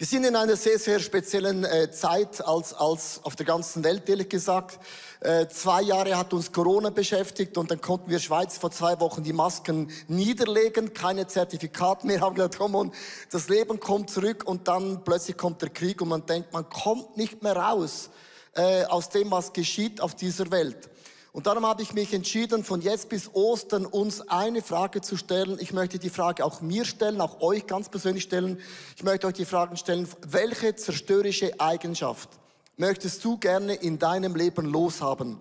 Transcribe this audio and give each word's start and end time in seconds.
Wir 0.00 0.06
sind 0.06 0.22
in 0.22 0.36
einer 0.36 0.54
sehr, 0.54 0.78
sehr 0.78 1.00
speziellen 1.00 1.64
äh, 1.64 1.90
Zeit 1.90 2.40
als, 2.46 2.72
als 2.72 3.18
auf 3.24 3.34
der 3.34 3.44
ganzen 3.44 3.82
Welt, 3.82 4.08
ehrlich 4.08 4.28
gesagt. 4.28 4.78
Äh, 5.18 5.48
zwei 5.48 5.82
Jahre 5.82 6.16
hat 6.16 6.32
uns 6.32 6.52
Corona 6.52 6.90
beschäftigt 6.90 7.58
und 7.58 7.72
dann 7.72 7.80
konnten 7.80 8.08
wir 8.08 8.20
Schweiz 8.20 8.58
vor 8.58 8.70
zwei 8.70 9.00
Wochen 9.00 9.24
die 9.24 9.32
Masken 9.32 9.90
niederlegen, 10.06 10.94
keine 10.94 11.26
Zertifikate 11.26 12.06
mehr, 12.06 12.20
haben 12.20 12.36
gesagt, 12.36 12.58
komm 12.58 12.76
und 12.76 12.94
das 13.32 13.48
Leben 13.48 13.80
kommt 13.80 14.10
zurück 14.10 14.44
und 14.46 14.68
dann 14.68 15.02
plötzlich 15.02 15.36
kommt 15.36 15.62
der 15.62 15.70
Krieg 15.70 16.00
und 16.00 16.10
man 16.10 16.24
denkt, 16.24 16.52
man 16.52 16.68
kommt 16.70 17.16
nicht 17.16 17.42
mehr 17.42 17.56
raus 17.56 18.10
äh, 18.54 18.84
aus 18.84 19.08
dem, 19.08 19.32
was 19.32 19.52
geschieht 19.52 20.00
auf 20.00 20.14
dieser 20.14 20.52
Welt. 20.52 20.88
Und 21.32 21.46
darum 21.46 21.66
habe 21.66 21.82
ich 21.82 21.92
mich 21.92 22.14
entschieden, 22.14 22.64
von 22.64 22.80
jetzt 22.80 23.08
bis 23.10 23.34
Ostern 23.34 23.86
uns 23.86 24.28
eine 24.28 24.62
Frage 24.62 25.02
zu 25.02 25.16
stellen. 25.16 25.58
Ich 25.60 25.72
möchte 25.72 25.98
die 25.98 26.10
Frage 26.10 26.44
auch 26.44 26.60
mir 26.60 26.84
stellen, 26.84 27.20
auch 27.20 27.40
euch 27.40 27.66
ganz 27.66 27.88
persönlich 27.88 28.24
stellen. 28.24 28.60
Ich 28.96 29.02
möchte 29.02 29.26
euch 29.26 29.34
die 29.34 29.44
Fragen 29.44 29.76
stellen, 29.76 30.08
welche 30.26 30.74
zerstörerische 30.74 31.60
Eigenschaft 31.60 32.30
möchtest 32.78 33.24
du 33.24 33.36
gerne 33.36 33.74
in 33.74 33.98
deinem 33.98 34.34
Leben 34.34 34.66
loshaben? 34.66 35.38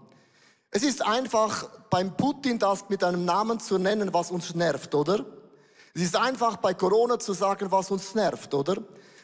Es 0.71 0.83
ist 0.83 1.01
einfach 1.05 1.69
beim 1.89 2.15
Putin 2.17 2.59
das 2.59 2.89
mit 2.89 3.03
einem 3.03 3.23
Namen 3.23 3.59
zu 3.59 3.77
nennen, 3.77 4.13
was 4.13 4.31
uns 4.31 4.53
nervt, 4.53 4.93
oder? 4.93 5.25
Es 5.93 6.01
ist 6.01 6.15
einfach 6.15 6.57
bei 6.57 6.73
Corona 6.73 7.17
zu 7.17 7.33
sagen, 7.33 7.71
was 7.71 7.89
uns 7.89 8.13
nervt, 8.13 8.53
oder? 8.53 8.77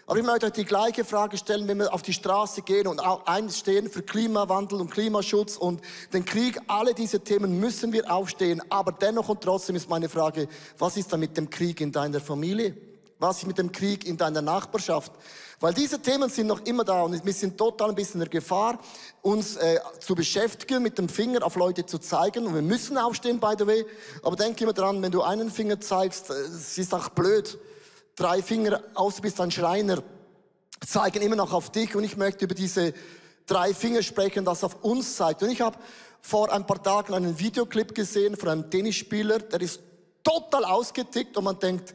Aber 0.05 0.19
ich 0.19 0.25
möchte 0.25 0.47
euch 0.47 0.51
die 0.51 0.65
gleiche 0.65 1.05
Frage 1.05 1.37
stellen, 1.37 1.65
wenn 1.67 1.79
wir 1.79 1.93
auf 1.93 2.01
die 2.01 2.11
Straße 2.11 2.61
gehen 2.61 2.87
und 2.87 2.99
einstehen 2.99 3.89
für 3.89 4.01
Klimawandel 4.01 4.81
und 4.81 4.91
Klimaschutz 4.91 5.55
und 5.55 5.81
den 6.11 6.25
Krieg. 6.25 6.59
Alle 6.67 6.93
diese 6.93 7.21
Themen 7.21 7.59
müssen 7.59 7.93
wir 7.93 8.11
aufstehen. 8.11 8.61
Aber 8.69 8.91
dennoch 8.91 9.29
und 9.29 9.39
trotzdem 9.39 9.77
ist 9.77 9.89
meine 9.89 10.09
Frage, 10.09 10.49
was 10.77 10.97
ist 10.97 11.13
da 11.13 11.17
mit 11.17 11.37
dem 11.37 11.49
Krieg 11.49 11.79
in 11.79 11.93
deiner 11.93 12.19
Familie? 12.19 12.75
Was 13.19 13.37
ist 13.37 13.47
mit 13.47 13.57
dem 13.57 13.71
Krieg 13.71 14.05
in 14.05 14.17
deiner 14.17 14.41
Nachbarschaft? 14.41 15.13
Weil 15.61 15.73
diese 15.73 16.01
Themen 16.01 16.29
sind 16.29 16.47
noch 16.47 16.59
immer 16.65 16.83
da 16.83 17.03
und 17.03 17.23
wir 17.25 17.33
sind 17.33 17.57
total 17.57 17.91
ein 17.91 17.95
bisschen 17.95 18.15
in 18.15 18.29
der 18.29 18.29
Gefahr, 18.29 18.77
uns 19.21 19.55
äh, 19.55 19.79
zu 19.99 20.15
beschäftigen, 20.15 20.83
mit 20.83 20.97
dem 20.97 21.07
Finger 21.07 21.45
auf 21.45 21.55
Leute 21.55 21.85
zu 21.85 21.99
zeigen. 21.99 22.45
Und 22.45 22.55
wir 22.55 22.61
müssen 22.61 22.97
aufstehen, 22.97 23.39
by 23.39 23.53
the 23.57 23.65
way. 23.65 23.85
Aber 24.21 24.35
denk 24.35 24.59
immer 24.59 24.73
dran, 24.73 25.01
wenn 25.01 25.13
du 25.13 25.21
einen 25.21 25.49
Finger 25.49 25.79
zeigst, 25.79 26.29
äh, 26.29 26.33
es 26.33 26.77
ist 26.77 26.93
auch 26.93 27.07
blöd 27.07 27.57
drei 28.15 28.41
Finger 28.41 28.81
aus, 28.93 29.21
bist 29.21 29.39
ein 29.41 29.51
Schreiner, 29.51 30.03
zeigen 30.85 31.21
immer 31.21 31.35
noch 31.35 31.53
auf 31.53 31.71
dich 31.71 31.95
und 31.95 32.03
ich 32.03 32.17
möchte 32.17 32.45
über 32.45 32.55
diese 32.55 32.93
drei 33.45 33.73
Finger 33.73 34.01
sprechen, 34.03 34.45
das 34.45 34.63
auf 34.63 34.83
uns 34.83 35.15
zeigt. 35.15 35.43
Und 35.43 35.49
ich 35.49 35.61
habe 35.61 35.77
vor 36.21 36.51
ein 36.51 36.65
paar 36.65 36.81
Tagen 36.81 37.13
einen 37.13 37.37
Videoclip 37.37 37.93
gesehen 37.93 38.37
von 38.37 38.49
einem 38.49 38.69
Tennisspieler, 38.69 39.39
der 39.39 39.61
ist 39.61 39.81
total 40.23 40.65
ausgetickt 40.65 41.35
und 41.37 41.43
man 41.43 41.59
denkt, 41.59 41.93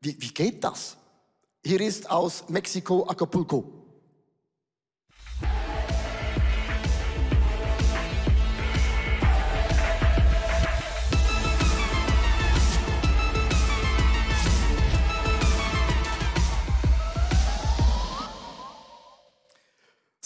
wie, 0.00 0.16
wie 0.20 0.34
geht 0.34 0.62
das? 0.62 0.96
Hier 1.64 1.80
ist 1.80 2.10
aus 2.10 2.44
Mexiko 2.48 3.06
Acapulco. 3.08 3.81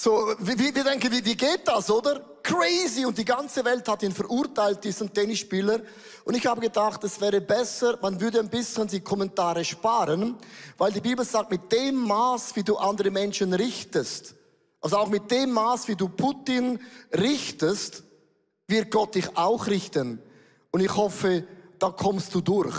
So, 0.06 0.32
wir, 0.38 0.56
wir 0.56 0.84
denken, 0.84 1.10
wie, 1.10 1.24
wie 1.24 1.34
geht 1.34 1.62
das, 1.64 1.90
oder? 1.90 2.20
Crazy! 2.40 3.04
Und 3.04 3.18
die 3.18 3.24
ganze 3.24 3.64
Welt 3.64 3.88
hat 3.88 4.04
ihn 4.04 4.12
verurteilt, 4.12 4.84
diesen 4.84 5.12
Tennisspieler. 5.12 5.80
Und 6.24 6.36
ich 6.36 6.46
habe 6.46 6.60
gedacht, 6.60 7.02
es 7.02 7.20
wäre 7.20 7.40
besser, 7.40 7.98
man 8.00 8.20
würde 8.20 8.38
ein 8.38 8.48
bisschen 8.48 8.86
die 8.86 9.00
Kommentare 9.00 9.64
sparen, 9.64 10.36
weil 10.78 10.92
die 10.92 11.00
Bibel 11.00 11.24
sagt, 11.24 11.50
mit 11.50 11.72
dem 11.72 11.96
Maß, 11.96 12.54
wie 12.54 12.62
du 12.62 12.76
andere 12.76 13.10
Menschen 13.10 13.52
richtest, 13.52 14.36
also 14.80 14.96
auch 14.96 15.08
mit 15.08 15.28
dem 15.28 15.50
Maß, 15.50 15.88
wie 15.88 15.96
du 15.96 16.08
Putin 16.08 16.78
richtest, 17.12 18.04
wird 18.68 18.92
Gott 18.92 19.16
dich 19.16 19.36
auch 19.36 19.66
richten. 19.66 20.22
Und 20.70 20.82
ich 20.82 20.94
hoffe, 20.94 21.42
da 21.80 21.90
kommst 21.90 22.32
du 22.32 22.40
durch. 22.40 22.76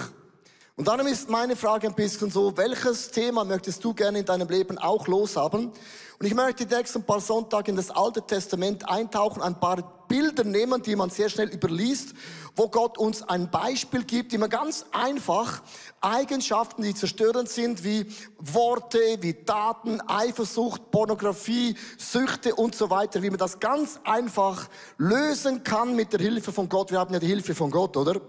Und 0.77 0.87
darum 0.87 1.07
ist 1.07 1.27
meine 1.27 1.55
Frage 1.55 1.87
ein 1.87 1.95
bisschen 1.95 2.31
so, 2.31 2.55
welches 2.55 3.11
Thema 3.11 3.43
möchtest 3.43 3.83
du 3.83 3.93
gerne 3.93 4.19
in 4.19 4.25
deinem 4.25 4.47
Leben 4.47 4.77
auch 4.77 5.07
loshaben? 5.07 5.73
Und 6.19 6.25
ich 6.25 6.33
möchte 6.33 6.65
die 6.65 6.75
nächsten 6.75 7.03
paar 7.03 7.19
Sonntage 7.19 7.69
in 7.69 7.77
das 7.77 7.91
Alte 7.91 8.23
Testament 8.23 8.89
eintauchen, 8.89 9.41
ein 9.43 9.59
paar 9.59 9.97
Bilder 10.07 10.43
nehmen, 10.43 10.81
die 10.81 10.95
man 10.95 11.11
sehr 11.11 11.29
schnell 11.29 11.49
überliest, 11.49 12.13
wo 12.55 12.69
Gott 12.69 12.97
uns 12.97 13.21
ein 13.21 13.51
Beispiel 13.51 14.03
gibt, 14.03 14.35
man 14.37 14.49
ganz 14.49 14.85
einfach 14.91 15.61
Eigenschaften, 16.01 16.81
die 16.81 16.95
zerstörend 16.95 17.49
sind, 17.49 17.83
wie 17.83 18.07
Worte, 18.39 18.99
wie 19.19 19.33
Taten, 19.33 20.01
Eifersucht, 20.07 20.89
Pornografie, 20.89 21.75
Süchte 21.97 22.55
und 22.55 22.73
so 22.73 22.89
weiter, 22.89 23.21
wie 23.21 23.29
man 23.29 23.37
das 23.37 23.59
ganz 23.59 23.99
einfach 24.03 24.69
lösen 24.97 25.63
kann 25.63 25.95
mit 25.95 26.13
der 26.13 26.19
Hilfe 26.19 26.51
von 26.51 26.67
Gott. 26.67 26.89
Wir 26.89 26.99
haben 26.99 27.13
ja 27.13 27.19
die 27.19 27.27
Hilfe 27.27 27.53
von 27.53 27.69
Gott, 27.69 27.95
oder? 27.95 28.19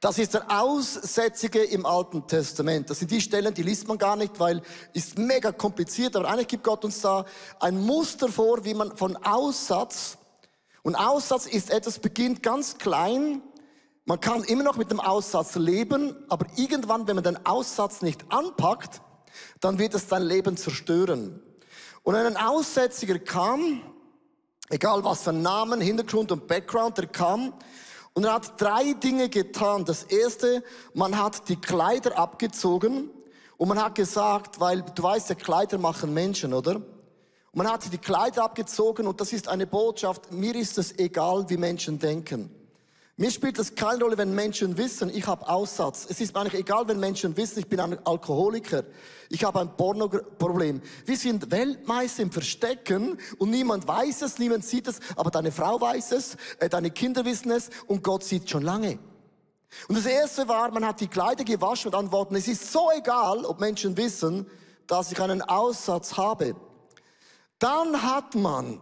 Das 0.00 0.18
ist 0.18 0.34
der 0.34 0.44
Aussätzige 0.50 1.62
im 1.62 1.86
Alten 1.86 2.26
Testament. 2.26 2.90
Das 2.90 2.98
sind 2.98 3.10
die 3.10 3.20
Stellen, 3.20 3.54
die 3.54 3.62
liest 3.62 3.88
man 3.88 3.96
gar 3.96 4.16
nicht, 4.16 4.38
weil 4.38 4.62
ist 4.92 5.18
mega 5.18 5.52
kompliziert. 5.52 6.16
Aber 6.16 6.28
eigentlich 6.28 6.48
gibt 6.48 6.64
Gott 6.64 6.84
uns 6.84 7.00
da 7.00 7.24
ein 7.60 7.80
Muster 7.80 8.28
vor, 8.28 8.64
wie 8.64 8.74
man 8.74 8.96
von 8.96 9.16
Aussatz 9.16 10.18
und 10.86 10.94
Aussatz 10.94 11.46
ist 11.46 11.70
etwas 11.70 11.98
beginnt 11.98 12.44
ganz 12.44 12.78
klein. 12.78 13.42
Man 14.04 14.20
kann 14.20 14.44
immer 14.44 14.62
noch 14.62 14.76
mit 14.76 14.92
dem 14.92 15.00
Aussatz 15.00 15.56
leben, 15.56 16.14
aber 16.28 16.46
irgendwann, 16.54 17.08
wenn 17.08 17.16
man 17.16 17.24
den 17.24 17.44
Aussatz 17.44 18.02
nicht 18.02 18.24
anpackt, 18.32 19.02
dann 19.58 19.80
wird 19.80 19.94
es 19.94 20.06
dein 20.06 20.22
Leben 20.22 20.56
zerstören. 20.56 21.42
Und 22.04 22.14
ein 22.14 22.36
Aussätziger 22.36 23.18
kam, 23.18 23.82
egal 24.68 25.02
was 25.02 25.22
für 25.22 25.32
Namen, 25.32 25.80
Hintergrund 25.80 26.30
und 26.30 26.46
Background, 26.46 26.98
der 26.98 27.08
kam 27.08 27.54
und 28.16 28.24
er 28.24 28.32
hat 28.32 28.58
drei 28.58 28.94
Dinge 28.94 29.28
getan. 29.28 29.84
Das 29.84 30.04
erste, 30.04 30.64
man 30.94 31.18
hat 31.18 31.50
die 31.50 31.56
Kleider 31.56 32.18
abgezogen 32.18 33.10
und 33.58 33.68
man 33.68 33.78
hat 33.78 33.94
gesagt, 33.94 34.58
weil 34.58 34.80
du 34.80 35.02
weißt 35.02 35.28
ja, 35.28 35.34
Kleider 35.34 35.76
machen 35.76 36.14
Menschen, 36.14 36.54
oder? 36.54 36.80
Man 37.52 37.70
hat 37.70 37.92
die 37.92 37.98
Kleider 37.98 38.44
abgezogen 38.44 39.06
und 39.06 39.20
das 39.20 39.34
ist 39.34 39.48
eine 39.48 39.66
Botschaft, 39.66 40.32
mir 40.32 40.54
ist 40.54 40.78
es 40.78 40.98
egal, 40.98 41.44
wie 41.50 41.58
Menschen 41.58 41.98
denken. 41.98 42.50
Mir 43.18 43.30
spielt 43.30 43.58
es 43.58 43.74
keine 43.74 44.04
Rolle, 44.04 44.18
wenn 44.18 44.34
Menschen 44.34 44.76
wissen, 44.76 45.08
ich 45.08 45.26
habe 45.26 45.48
Aussatz. 45.48 46.06
Es 46.06 46.20
ist 46.20 46.34
mir 46.34 46.40
eigentlich 46.40 46.60
egal, 46.60 46.86
wenn 46.86 47.00
Menschen 47.00 47.34
wissen, 47.38 47.60
ich 47.60 47.66
bin 47.66 47.80
ein 47.80 47.98
Alkoholiker. 48.06 48.84
Ich 49.30 49.42
habe 49.42 49.60
ein 49.60 49.74
Pornoproblem. 49.74 50.82
Wir 51.06 51.16
sind 51.16 51.50
Weltmeister 51.50 52.22
im 52.22 52.30
Verstecken 52.30 53.18
und 53.38 53.48
niemand 53.48 53.88
weiß 53.88 54.20
es, 54.20 54.38
niemand 54.38 54.66
sieht 54.66 54.86
es, 54.86 55.00
aber 55.16 55.30
deine 55.30 55.50
Frau 55.50 55.80
weiß 55.80 56.12
es, 56.12 56.36
äh, 56.60 56.68
deine 56.68 56.90
Kinder 56.90 57.24
wissen 57.24 57.50
es 57.52 57.70
und 57.86 58.02
Gott 58.04 58.22
sieht 58.22 58.50
schon 58.50 58.62
lange. 58.62 58.98
Und 59.88 59.96
das 59.96 60.04
erste 60.04 60.46
war, 60.46 60.70
man 60.70 60.84
hat 60.84 61.00
die 61.00 61.08
Kleider 61.08 61.42
gewaschen 61.42 61.92
und 61.92 61.98
antworten, 61.98 62.36
es 62.36 62.48
ist 62.48 62.70
so 62.70 62.90
egal, 62.94 63.46
ob 63.46 63.60
Menschen 63.60 63.96
wissen, 63.96 64.46
dass 64.86 65.10
ich 65.10 65.20
einen 65.20 65.40
Aussatz 65.40 66.18
habe. 66.18 66.54
Dann 67.58 68.02
hat 68.02 68.34
man 68.34 68.78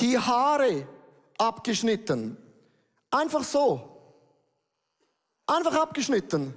die 0.00 0.18
Haare 0.18 0.88
abgeschnitten. 1.36 2.38
Einfach 3.12 3.44
so. 3.44 3.88
Einfach 5.46 5.74
abgeschnitten. 5.74 6.54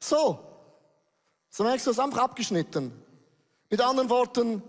So. 0.00 0.38
So 1.50 1.64
merkst 1.64 1.86
du, 1.86 1.90
es 1.90 1.98
einfach 1.98 2.22
abgeschnitten. 2.22 2.92
Mit 3.68 3.80
anderen 3.80 4.08
Worten, 4.08 4.62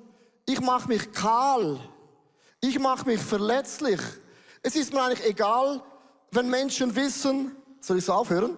ich 0.45 0.59
mache 0.59 0.89
mich 0.89 1.13
kahl. 1.13 1.79
Ich 2.59 2.79
mache 2.79 3.05
mich 3.05 3.21
verletzlich. 3.21 4.01
Es 4.63 4.75
ist 4.75 4.91
mir 4.91 5.01
eigentlich 5.01 5.25
egal, 5.25 5.81
wenn 6.31 6.49
Menschen 6.49 6.95
wissen, 6.95 7.55
soll 7.79 7.99
ich 7.99 8.05
so 8.05 8.13
aufhören? 8.13 8.57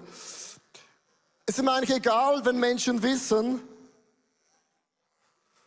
Es 1.45 1.57
ist 1.57 1.63
mir 1.63 1.73
eigentlich 1.73 1.95
egal, 1.95 2.43
wenn 2.45 2.59
Menschen 2.59 3.03
wissen, 3.03 3.61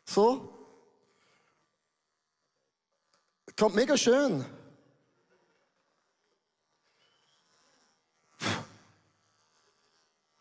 so, 0.04 0.48
kommt 3.56 3.74
mega 3.74 3.96
schön. 3.96 4.44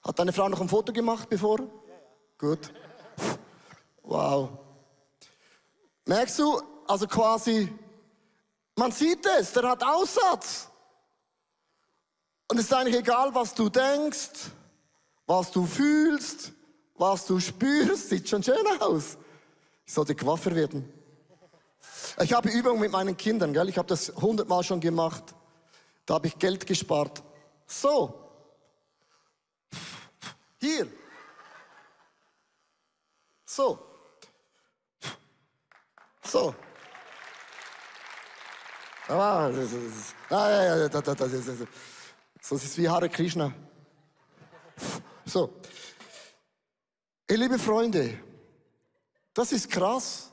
Hat 0.08 0.18
deine 0.18 0.32
Frau 0.32 0.48
noch 0.48 0.62
ein 0.62 0.70
Foto 0.70 0.94
gemacht 0.94 1.28
bevor? 1.28 1.60
Ja, 1.60 1.66
ja. 1.66 2.00
Gut. 2.38 2.72
Wow. 4.04 4.50
Merkst 6.06 6.40
du, 6.40 6.62
also 6.88 7.06
quasi, 7.08 7.68
man 8.78 8.94
sieht 8.94 9.26
es, 9.26 9.52
der 9.52 9.70
hat 9.70 9.84
Aussatz. 9.84 10.70
Und 12.48 12.58
es 12.58 12.66
ist 12.66 12.74
eigentlich 12.74 12.96
egal, 12.96 13.36
was 13.36 13.54
du 13.54 13.68
denkst, 13.68 14.50
was 15.26 15.52
du 15.52 15.66
fühlst, 15.66 16.54
was 16.96 17.26
du 17.26 17.42
spürst, 17.42 18.08
sieht 18.08 18.30
schon 18.30 18.42
schön 18.42 18.66
aus. 18.80 19.18
Ich 19.86 19.94
sollte 19.94 20.16
Quaffer 20.16 20.56
werden. 20.56 20.90
Ich 22.22 22.32
habe 22.32 22.50
Übungen 22.50 22.80
mit 22.80 22.92
meinen 22.92 23.18
Kindern, 23.18 23.52
gell? 23.52 23.68
ich 23.68 23.78
habe 23.78 23.90
das 23.90 24.14
hundertmal 24.16 24.64
schon 24.64 24.80
gemacht. 24.80 25.36
Da 26.06 26.14
habe 26.14 26.28
ich 26.28 26.40
Geld 26.40 26.66
gespart. 26.66 27.22
So, 27.66 28.27
hier. 30.68 30.88
So. 33.46 33.80
So. 36.24 36.54
So 42.42 42.56
ist 42.56 42.66
es 42.66 42.78
wie 42.78 42.90
Hare 42.90 43.10
Krishna. 43.10 43.54
So. 45.26 45.54
Ihr 47.30 47.38
liebe 47.38 47.58
Freunde, 47.58 48.20
das 49.34 49.52
ist 49.52 49.70
krass. 49.70 50.32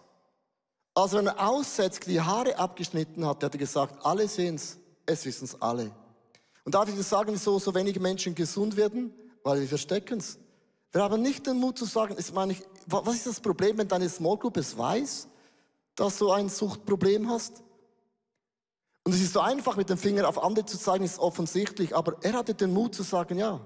Wenn 0.95 1.27
er 1.27 1.49
aussetzt, 1.49 2.07
die 2.07 2.21
Haare 2.21 2.57
abgeschnitten 2.57 3.27
hat, 3.27 3.43
hat 3.43 3.55
er 3.55 3.59
gesagt, 3.59 4.05
alle 4.05 4.29
sehen 4.29 4.57
es, 4.57 4.79
es 5.07 5.25
wissen 5.25 5.45
es 5.45 5.61
alle. 5.61 5.91
Und 6.65 6.75
darf 6.75 6.89
ich 6.89 6.97
das 6.97 7.09
sagen, 7.09 7.33
wieso 7.33 7.59
so 7.59 7.75
wenige 7.75 8.01
Menschen 8.01 8.35
gesund 8.35 8.77
werden? 8.77 9.13
Weil 9.45 9.61
wir 9.61 9.69
verstecken 9.69 10.19
es. 10.19 10.39
Wir 10.91 11.03
haben 11.03 11.23
nicht 11.23 11.47
den 11.47 11.59
Mut 11.59 11.79
zu 11.79 11.85
sagen, 11.85 12.17
ich 12.19 12.33
meine, 12.33 12.57
was 12.87 13.15
ist 13.15 13.27
das 13.27 13.41
Problem, 13.41 13.79
wenn 13.79 13.89
deine 13.89 14.09
Small 14.09 14.39
Group 14.39 14.57
es 14.57 14.77
weiß, 14.77 15.29
dass 15.95 16.19
du 16.19 16.31
ein 16.33 16.49
Suchtproblem 16.49 17.29
hast? 17.29 17.63
Und 19.05 19.15
es 19.15 19.21
ist 19.21 19.35
so 19.35 19.41
einfach, 19.41 19.77
mit 19.77 19.91
dem 19.91 19.99
Finger 19.99 20.27
auf 20.29 20.43
andere 20.43 20.65
zu 20.65 20.79
zeigen, 20.79 21.05
ist 21.05 21.19
offensichtlich, 21.19 21.95
aber 21.95 22.17
er 22.23 22.33
hatte 22.33 22.55
den 22.55 22.73
Mut 22.73 22.95
zu 22.95 23.03
sagen, 23.03 23.39
ja, 23.39 23.61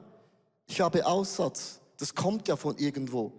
ich 0.66 0.80
habe 0.80 1.06
Aussatz. 1.06 1.80
Das 1.98 2.14
kommt 2.14 2.48
ja 2.48 2.56
von 2.56 2.76
irgendwo. 2.76 3.32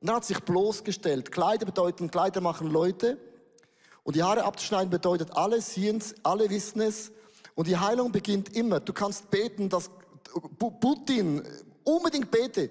Und 0.00 0.08
er 0.08 0.16
hat 0.16 0.24
sich 0.24 0.40
bloßgestellt. 0.40 1.30
Kleider 1.30 1.66
bedeuten, 1.66 2.10
Kleider 2.10 2.40
machen 2.40 2.70
Leute. 2.70 3.18
Und 4.02 4.16
die 4.16 4.22
Haare 4.22 4.44
abzuschneiden 4.44 4.90
bedeutet, 4.90 5.30
alle 5.36 5.60
sehen 5.60 5.98
es, 5.98 6.14
alle 6.22 6.50
wissen 6.50 6.80
es. 6.80 7.12
Und 7.54 7.68
die 7.68 7.76
Heilung 7.76 8.10
beginnt 8.10 8.54
immer. 8.56 8.80
Du 8.80 8.92
kannst 8.92 9.30
beten, 9.30 9.68
dass 9.68 9.90
Putin 10.58 11.42
unbedingt 11.84 12.30
bete, 12.30 12.70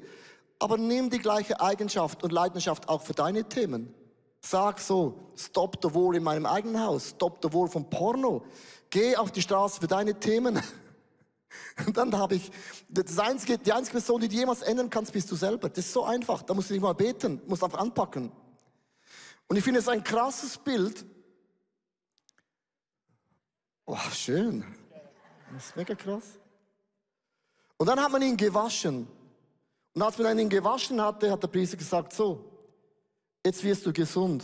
aber 0.59 0.77
nimm 0.77 1.09
die 1.09 1.19
gleiche 1.19 1.59
Eigenschaft 1.59 2.23
und 2.23 2.31
Leidenschaft 2.31 2.89
auch 2.89 3.01
für 3.01 3.13
deine 3.13 3.47
Themen. 3.47 3.93
Sag 4.41 4.79
so, 4.79 5.31
stop 5.37 5.77
the 5.81 5.93
war 5.93 6.13
in 6.13 6.23
meinem 6.23 6.45
eigenen 6.45 6.81
Haus, 6.81 7.11
stop 7.11 7.39
the 7.41 7.53
war 7.53 7.67
vom 7.67 7.89
Porno. 7.89 8.43
Geh 8.89 9.15
auf 9.15 9.31
die 9.31 9.41
Straße 9.41 9.79
für 9.79 9.87
deine 9.87 10.19
Themen. 10.19 10.61
Und 11.85 11.97
dann 11.97 12.15
habe 12.17 12.35
ich, 12.35 12.51
das 12.89 13.17
einzige, 13.17 13.57
die 13.57 13.71
einzige 13.71 13.93
Person, 13.93 14.21
die 14.21 14.27
du 14.27 14.35
jemals 14.35 14.61
ändern 14.61 14.89
kannst, 14.89 15.13
bist 15.13 15.31
du 15.31 15.35
selber. 15.35 15.69
Das 15.69 15.85
ist 15.85 15.93
so 15.93 16.03
einfach. 16.03 16.43
Da 16.43 16.53
musst 16.53 16.69
du 16.69 16.73
nicht 16.73 16.83
mal 16.83 16.93
beten, 16.93 17.41
musst 17.47 17.63
einfach 17.63 17.79
anpacken. 17.79 18.31
Und 19.47 19.57
ich 19.57 19.63
finde 19.63 19.79
es 19.79 19.87
ein 19.87 20.03
krasses 20.03 20.57
Bild. 20.57 21.05
Oh, 23.85 23.97
schön. 24.11 24.63
Das 25.53 25.67
ist 25.67 25.75
mega 25.75 25.95
krass. 25.95 26.39
Und 27.83 27.87
dann 27.87 27.99
hat 27.99 28.13
man 28.13 28.21
ihn 28.21 28.37
gewaschen. 28.37 29.05
Und 29.93 30.01
als 30.01 30.17
man 30.17 30.39
ihn 30.39 30.47
gewaschen 30.47 31.01
hatte, 31.01 31.29
hat 31.29 31.43
der 31.43 31.49
Priester 31.49 31.75
gesagt, 31.75 32.13
so, 32.13 32.49
jetzt 33.45 33.61
wirst 33.61 33.85
du 33.85 33.91
gesund. 33.91 34.41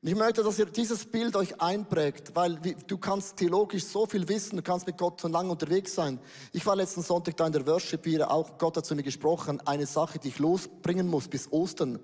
Und 0.00 0.08
ich 0.08 0.14
möchte, 0.14 0.44
dass 0.44 0.56
ihr 0.56 0.66
dieses 0.66 1.04
Bild 1.04 1.34
euch 1.34 1.60
einprägt, 1.60 2.36
weil 2.36 2.60
du 2.86 2.96
kannst 2.96 3.38
theologisch 3.38 3.86
so 3.86 4.06
viel 4.06 4.28
wissen, 4.28 4.54
du 4.54 4.62
kannst 4.62 4.86
mit 4.86 4.96
Gott 4.98 5.20
so 5.20 5.26
lange 5.26 5.50
unterwegs 5.50 5.96
sein. 5.96 6.20
Ich 6.52 6.64
war 6.64 6.76
letzten 6.76 7.02
Sonntag 7.02 7.36
da 7.36 7.48
in 7.48 7.52
der 7.52 7.66
Worship 7.66 8.04
wieder, 8.04 8.30
auch 8.30 8.56
Gott 8.56 8.76
hat 8.76 8.86
zu 8.86 8.94
mir 8.94 9.02
gesprochen, 9.02 9.60
eine 9.66 9.86
Sache, 9.86 10.20
die 10.20 10.28
ich 10.28 10.38
losbringen 10.38 11.08
muss 11.08 11.26
bis 11.26 11.50
Ostern, 11.50 11.98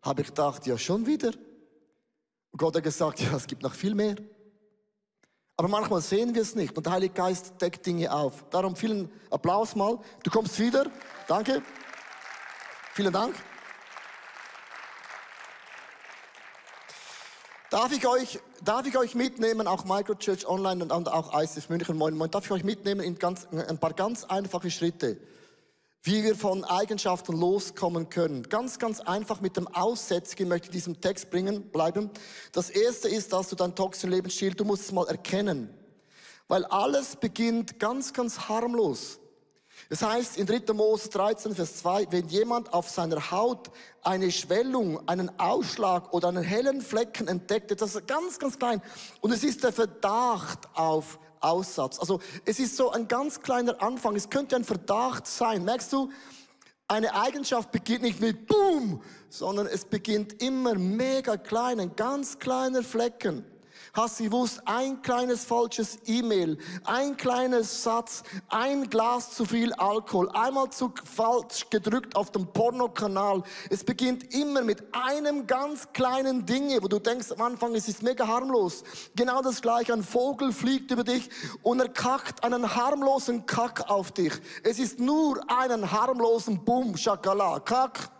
habe 0.00 0.22
ich 0.22 0.28
gedacht, 0.28 0.64
ja 0.68 0.78
schon 0.78 1.06
wieder. 1.06 1.32
Und 2.52 2.58
Gott 2.58 2.76
hat 2.76 2.84
gesagt, 2.84 3.18
ja, 3.18 3.34
es 3.34 3.48
gibt 3.48 3.64
noch 3.64 3.74
viel 3.74 3.96
mehr. 3.96 4.14
Aber 5.56 5.68
manchmal 5.68 6.00
sehen 6.00 6.34
wir 6.34 6.42
es 6.42 6.56
nicht 6.56 6.76
und 6.76 6.84
der 6.84 6.94
Heilige 6.94 7.14
Geist 7.14 7.54
deckt 7.60 7.86
Dinge 7.86 8.12
auf. 8.12 8.44
Darum 8.50 8.74
vielen 8.74 9.08
Applaus 9.30 9.76
mal. 9.76 9.98
Du 10.24 10.30
kommst 10.30 10.58
wieder. 10.58 10.86
Danke. 11.28 11.62
Vielen 12.94 13.12
Dank. 13.12 13.34
Darf 17.70 17.92
ich 17.92 18.06
euch, 18.06 18.40
darf 18.62 18.86
ich 18.86 18.96
euch 18.96 19.14
mitnehmen, 19.14 19.66
auch 19.66 19.84
Microchurch 19.84 20.46
Online 20.46 20.84
und 20.84 21.08
auch 21.08 21.40
ICF 21.40 21.68
München, 21.68 21.96
moin, 21.96 22.16
moin, 22.16 22.30
darf 22.30 22.44
ich 22.44 22.52
euch 22.52 22.62
mitnehmen 22.62 23.00
in 23.00 23.18
ganz, 23.18 23.48
ein 23.50 23.78
paar 23.78 23.94
ganz 23.94 24.22
einfache 24.22 24.70
Schritte, 24.70 25.18
wie 26.04 26.22
wir 26.22 26.36
von 26.36 26.64
Eigenschaften 26.64 27.32
loskommen 27.34 28.10
können. 28.10 28.42
Ganz, 28.42 28.78
ganz 28.78 29.00
einfach 29.00 29.40
mit 29.40 29.56
dem 29.56 29.66
Aussätzigen 29.68 30.48
möchte 30.48 30.66
ich 30.66 30.72
diesem 30.72 31.00
Text 31.00 31.30
bringen, 31.30 31.70
bleiben. 31.70 32.10
Das 32.52 32.68
erste 32.68 33.08
ist, 33.08 33.32
dass 33.32 33.48
du 33.48 33.56
dein 33.56 33.74
toxischen 33.74 34.10
Lebensstil, 34.10 34.52
du 34.52 34.66
musst 34.66 34.84
es 34.84 34.92
mal 34.92 35.08
erkennen. 35.08 35.72
Weil 36.46 36.66
alles 36.66 37.16
beginnt 37.16 37.80
ganz, 37.80 38.12
ganz 38.12 38.50
harmlos. 38.50 39.18
Es 39.88 40.02
heißt 40.02 40.36
in 40.36 40.46
3. 40.46 40.74
Mose 40.74 41.08
13, 41.08 41.54
Vers 41.54 41.76
2, 41.76 42.08
wenn 42.10 42.28
jemand 42.28 42.74
auf 42.74 42.90
seiner 42.90 43.30
Haut 43.30 43.70
eine 44.02 44.30
Schwellung, 44.30 45.08
einen 45.08 45.38
Ausschlag 45.40 46.12
oder 46.12 46.28
einen 46.28 46.44
hellen 46.44 46.82
Flecken 46.82 47.28
entdeckt, 47.28 47.80
das 47.80 47.94
ist 47.94 48.06
ganz, 48.06 48.38
ganz 48.38 48.58
klein. 48.58 48.82
Und 49.22 49.32
es 49.32 49.42
ist 49.42 49.64
der 49.64 49.72
Verdacht 49.72 50.68
auf 50.74 51.18
Aussatz. 51.44 51.98
Also 51.98 52.20
es 52.44 52.58
ist 52.58 52.76
so 52.76 52.90
ein 52.90 53.06
ganz 53.08 53.40
kleiner 53.40 53.80
Anfang. 53.82 54.16
Es 54.16 54.30
könnte 54.30 54.56
ein 54.56 54.64
Verdacht 54.64 55.26
sein. 55.26 55.64
Merkst 55.64 55.92
du, 55.92 56.10
eine 56.88 57.14
Eigenschaft 57.14 57.72
beginnt 57.72 58.02
nicht 58.02 58.20
mit 58.20 58.46
Boom, 58.46 59.02
sondern 59.28 59.66
es 59.66 59.84
beginnt 59.84 60.42
immer 60.42 60.74
mega 60.74 61.36
klein, 61.36 61.80
ein 61.80 61.96
ganz 61.96 62.38
kleiner 62.38 62.82
Flecken. 62.82 63.44
Hast 63.92 64.18
du 64.18 64.24
gewusst, 64.24 64.62
ein 64.64 65.02
kleines 65.02 65.44
falsches 65.44 65.98
E-Mail, 66.06 66.58
ein 66.84 67.16
kleines 67.16 67.82
Satz, 67.82 68.22
ein 68.48 68.90
Glas 68.90 69.30
zu 69.30 69.44
viel 69.44 69.72
Alkohol, 69.74 70.28
einmal 70.30 70.70
zu 70.70 70.92
falsch 71.04 71.70
gedrückt 71.70 72.16
auf 72.16 72.32
dem 72.32 72.46
Pornokanal. 72.46 73.42
Es 73.70 73.84
beginnt 73.84 74.34
immer 74.34 74.62
mit 74.62 74.82
einem 74.92 75.46
ganz 75.46 75.92
kleinen 75.92 76.44
Dinge, 76.44 76.82
wo 76.82 76.88
du 76.88 76.98
denkst 76.98 77.32
am 77.32 77.42
Anfang, 77.42 77.74
es 77.74 77.88
ist 77.88 78.02
mega 78.02 78.26
harmlos. 78.26 78.82
Genau 79.14 79.42
das 79.42 79.62
gleiche, 79.62 79.92
ein 79.92 80.02
Vogel 80.02 80.52
fliegt 80.52 80.90
über 80.90 81.04
dich 81.04 81.28
und 81.62 81.80
er 81.80 81.88
kackt 81.88 82.42
einen 82.42 82.74
harmlosen 82.74 83.46
Kack 83.46 83.90
auf 83.90 84.12
dich. 84.12 84.32
Es 84.62 84.78
ist 84.78 84.98
nur 84.98 85.40
einen 85.50 85.92
harmlosen 85.92 86.64
Boom, 86.64 86.96
Schakala, 86.96 87.60
Kack. 87.60 88.10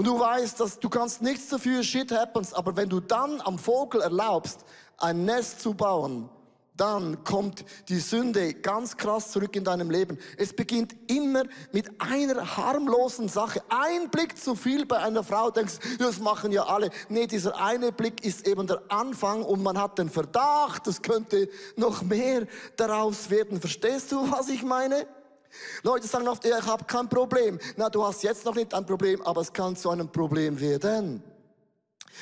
Und 0.00 0.06
du 0.06 0.18
weißt, 0.18 0.58
dass 0.58 0.78
du 0.78 0.88
kannst 0.88 1.20
nichts 1.20 1.48
dafür, 1.48 1.82
shit 1.82 2.10
happens, 2.10 2.54
aber 2.54 2.74
wenn 2.74 2.88
du 2.88 3.00
dann 3.00 3.38
am 3.42 3.58
Vogel 3.58 4.00
erlaubst, 4.00 4.60
ein 4.96 5.26
Nest 5.26 5.60
zu 5.60 5.74
bauen, 5.74 6.30
dann 6.74 7.22
kommt 7.22 7.66
die 7.90 7.98
Sünde 7.98 8.54
ganz 8.54 8.96
krass 8.96 9.30
zurück 9.30 9.54
in 9.56 9.64
deinem 9.64 9.90
Leben. 9.90 10.16
Es 10.38 10.56
beginnt 10.56 10.96
immer 11.06 11.42
mit 11.72 11.90
einer 12.00 12.56
harmlosen 12.56 13.28
Sache. 13.28 13.60
Ein 13.68 14.08
Blick 14.08 14.38
zu 14.38 14.54
viel 14.54 14.86
bei 14.86 14.96
einer 14.96 15.22
Frau, 15.22 15.50
denkst, 15.50 15.74
das 15.98 16.18
machen 16.18 16.50
ja 16.50 16.64
alle. 16.64 16.88
Nee, 17.10 17.26
dieser 17.26 17.60
eine 17.60 17.92
Blick 17.92 18.24
ist 18.24 18.48
eben 18.48 18.66
der 18.66 18.80
Anfang 18.88 19.42
und 19.42 19.62
man 19.62 19.78
hat 19.78 19.98
den 19.98 20.08
Verdacht, 20.08 20.86
es 20.86 21.02
könnte 21.02 21.50
noch 21.76 22.00
mehr 22.00 22.46
daraus 22.78 23.28
werden. 23.28 23.60
Verstehst 23.60 24.12
du, 24.12 24.30
was 24.30 24.48
ich 24.48 24.62
meine? 24.62 25.06
Leute 25.82 26.06
sagen 26.06 26.28
oft, 26.28 26.44
ich 26.44 26.52
habe 26.52 26.84
kein 26.84 27.08
Problem. 27.08 27.58
Na, 27.76 27.88
du 27.88 28.04
hast 28.04 28.22
jetzt 28.22 28.44
noch 28.44 28.54
nicht 28.54 28.72
ein 28.74 28.86
Problem, 28.86 29.22
aber 29.22 29.40
es 29.40 29.52
kann 29.52 29.76
zu 29.76 29.90
einem 29.90 30.10
Problem 30.10 30.60
werden. 30.60 31.22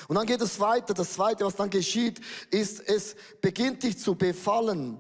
Und 0.06 0.16
dann 0.16 0.26
geht 0.26 0.40
es 0.40 0.61
weiter. 0.61 0.94
Das 0.94 1.14
zweite, 1.14 1.44
was 1.44 1.56
dann 1.56 1.70
geschieht, 1.70 2.20
ist, 2.50 2.80
es 2.88 3.16
beginnt 3.40 3.82
dich 3.82 3.99
zu 3.99 4.14
befallen. 4.14 4.99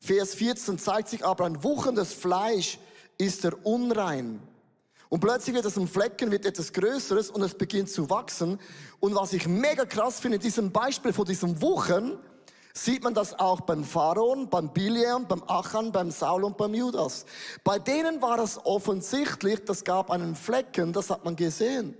Vers 0.00 0.34
14 0.34 0.78
zeigt 0.78 1.08
sich 1.08 1.24
aber 1.24 1.44
ein 1.46 1.62
wucherndes 1.64 2.12
Fleisch 2.12 2.78
ist 3.18 3.44
er 3.44 3.66
unrein. 3.66 4.40
Und 5.08 5.20
plötzlich 5.20 5.54
wird 5.54 5.64
es 5.64 5.76
ein 5.76 5.88
Flecken, 5.88 6.30
wird 6.30 6.46
etwas 6.46 6.72
Größeres 6.72 7.30
und 7.30 7.42
es 7.42 7.54
beginnt 7.54 7.90
zu 7.90 8.08
wachsen. 8.10 8.60
Und 9.00 9.14
was 9.14 9.32
ich 9.32 9.48
mega 9.48 9.84
krass 9.84 10.20
finde, 10.20 10.36
in 10.36 10.42
diesem 10.42 10.70
Beispiel 10.70 11.12
von 11.12 11.24
diesem 11.24 11.60
Wuchern, 11.60 12.18
sieht 12.84 13.02
man 13.02 13.14
das 13.14 13.38
auch 13.38 13.60
beim 13.62 13.84
Pharaon, 13.84 14.48
beim 14.48 14.72
Biliam, 14.72 15.26
beim 15.26 15.42
Achan, 15.46 15.92
beim 15.92 16.10
Saul 16.10 16.44
und 16.44 16.56
beim 16.56 16.74
Judas. 16.74 17.24
Bei 17.64 17.78
denen 17.78 18.22
war 18.22 18.38
es 18.38 18.58
offensichtlich, 18.64 19.64
das 19.64 19.84
gab 19.84 20.10
einen 20.10 20.34
Flecken, 20.34 20.92
das 20.92 21.10
hat 21.10 21.24
man 21.24 21.36
gesehen. 21.36 21.96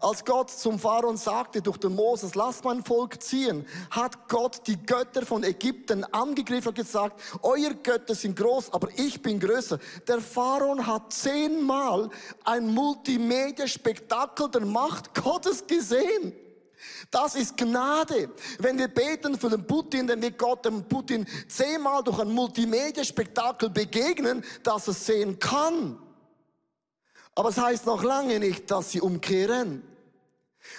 Als 0.00 0.24
Gott 0.24 0.50
zum 0.50 0.78
Pharaon 0.78 1.16
sagte 1.16 1.60
durch 1.60 1.76
den 1.76 1.94
Moses, 1.94 2.34
lass 2.34 2.64
mein 2.64 2.82
Volk 2.82 3.22
ziehen, 3.22 3.66
hat 3.90 4.28
Gott 4.28 4.66
die 4.66 4.80
Götter 4.82 5.26
von 5.26 5.44
Ägypten 5.44 6.04
angegriffen 6.04 6.68
und 6.68 6.74
gesagt, 6.74 7.20
euer 7.42 7.74
Götter 7.74 8.14
sind 8.14 8.36
groß, 8.36 8.72
aber 8.72 8.88
ich 8.96 9.20
bin 9.20 9.38
größer. 9.38 9.78
Der 10.08 10.20
Pharaon 10.20 10.86
hat 10.86 11.12
zehnmal 11.12 12.08
ein 12.44 12.72
Multimedia-Spektakel 12.72 14.48
der 14.50 14.64
Macht 14.64 15.14
Gottes 15.14 15.66
gesehen. 15.66 16.32
Das 17.10 17.34
ist 17.34 17.56
Gnade. 17.56 18.30
Wenn 18.58 18.78
wir 18.78 18.88
beten 18.88 19.38
für 19.38 19.50
den 19.50 19.66
Putin, 19.66 20.06
dann 20.06 20.20
wird 20.22 20.38
Gott 20.38 20.64
dem 20.64 20.84
Putin 20.84 21.26
zehnmal 21.48 22.02
durch 22.02 22.18
ein 22.18 22.30
Multimedia-Spektakel 22.30 23.70
begegnen, 23.70 24.44
dass 24.62 24.88
er 24.88 24.94
sehen 24.94 25.38
kann. 25.38 25.98
Aber 27.34 27.48
es 27.48 27.58
heißt 27.58 27.86
noch 27.86 28.02
lange 28.02 28.38
nicht, 28.38 28.70
dass 28.70 28.92
sie 28.92 29.00
umkehren. 29.00 29.82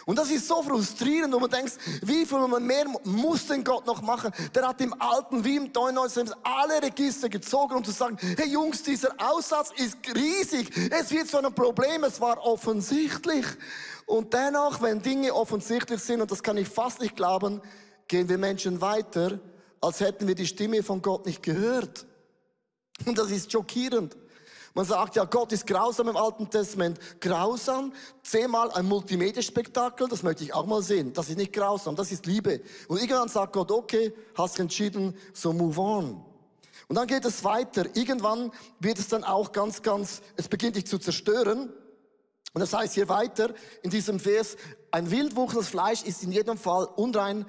Und 0.05 0.17
das 0.17 0.31
ist 0.31 0.47
so 0.47 0.61
frustrierend, 0.63 1.33
wo 1.33 1.39
man 1.39 1.49
denkt, 1.49 1.77
wie 2.01 2.25
viel 2.25 2.47
mehr 2.59 2.85
muss 3.03 3.47
denn 3.47 3.63
Gott 3.63 3.85
noch 3.85 4.01
machen? 4.01 4.31
Der 4.53 4.67
hat 4.67 4.81
im 4.81 4.99
Alten 4.99 5.43
wie 5.43 5.57
im 5.57 5.71
Neuen 5.71 5.97
alle 6.43 6.81
Register 6.81 7.29
gezogen, 7.29 7.75
um 7.75 7.83
zu 7.83 7.91
sagen, 7.91 8.17
hey 8.37 8.47
Jungs, 8.47 8.83
dieser 8.83 9.13
Aussatz 9.17 9.71
ist 9.75 9.97
riesig. 10.15 10.71
Es 10.91 11.11
wird 11.11 11.27
zu 11.27 11.37
einem 11.37 11.53
Problem, 11.53 12.03
es 12.03 12.19
war 12.19 12.43
offensichtlich. 12.43 13.45
Und 14.05 14.33
dennoch, 14.33 14.81
wenn 14.81 15.01
Dinge 15.01 15.33
offensichtlich 15.33 16.01
sind, 16.01 16.21
und 16.21 16.31
das 16.31 16.43
kann 16.43 16.57
ich 16.57 16.67
fast 16.67 17.01
nicht 17.01 17.15
glauben, 17.15 17.61
gehen 18.07 18.29
wir 18.29 18.37
Menschen 18.37 18.81
weiter, 18.81 19.39
als 19.81 19.99
hätten 19.99 20.27
wir 20.27 20.35
die 20.35 20.47
Stimme 20.47 20.83
von 20.83 21.01
Gott 21.01 21.25
nicht 21.25 21.41
gehört. 21.41 22.05
Und 23.05 23.17
das 23.17 23.31
ist 23.31 23.51
schockierend. 23.51 24.15
Man 24.73 24.85
sagt 24.85 25.15
ja, 25.15 25.23
Gott 25.23 25.53
ist 25.53 25.65
grausam 25.65 26.09
im 26.09 26.17
Alten 26.17 26.49
Testament. 26.49 26.99
Grausam? 27.21 27.93
Zehnmal 28.23 28.71
ein 28.71 28.85
Multimedia-Spektakel, 28.85 30.09
das 30.09 30.21
möchte 30.21 30.43
ich 30.43 30.53
auch 30.53 30.65
mal 30.65 30.81
sehen. 30.81 31.13
Das 31.13 31.29
ist 31.29 31.37
nicht 31.37 31.53
grausam, 31.53 31.95
das 31.95 32.11
ist 32.11 32.25
Liebe. 32.25 32.61
Und 32.89 33.01
irgendwann 33.01 33.29
sagt 33.29 33.53
Gott, 33.53 33.71
okay, 33.71 34.13
hast 34.37 34.59
entschieden, 34.59 35.15
so 35.33 35.53
move 35.53 35.79
on. 35.79 36.25
Und 36.87 36.95
dann 36.95 37.07
geht 37.07 37.23
es 37.23 37.43
weiter. 37.45 37.85
Irgendwann 37.95 38.51
wird 38.79 38.99
es 38.99 39.07
dann 39.07 39.23
auch 39.23 39.53
ganz, 39.53 39.81
ganz, 39.81 40.21
es 40.35 40.49
beginnt 40.49 40.75
dich 40.75 40.85
zu 40.85 40.99
zerstören. 40.99 41.71
Und 42.55 42.61
das 42.61 42.73
heißt 42.73 42.93
hier 42.93 43.09
weiter 43.09 43.53
in 43.83 43.89
diesem 43.89 44.17
Vers, 44.17 44.55
ein 44.89 45.11
wildwucherndes 45.11 45.67
Fleisch 45.67 46.03
ist 46.03 46.23
in 46.23 46.31
jedem 46.31 46.57
Fall 46.57 46.87
unrein. 46.95 47.45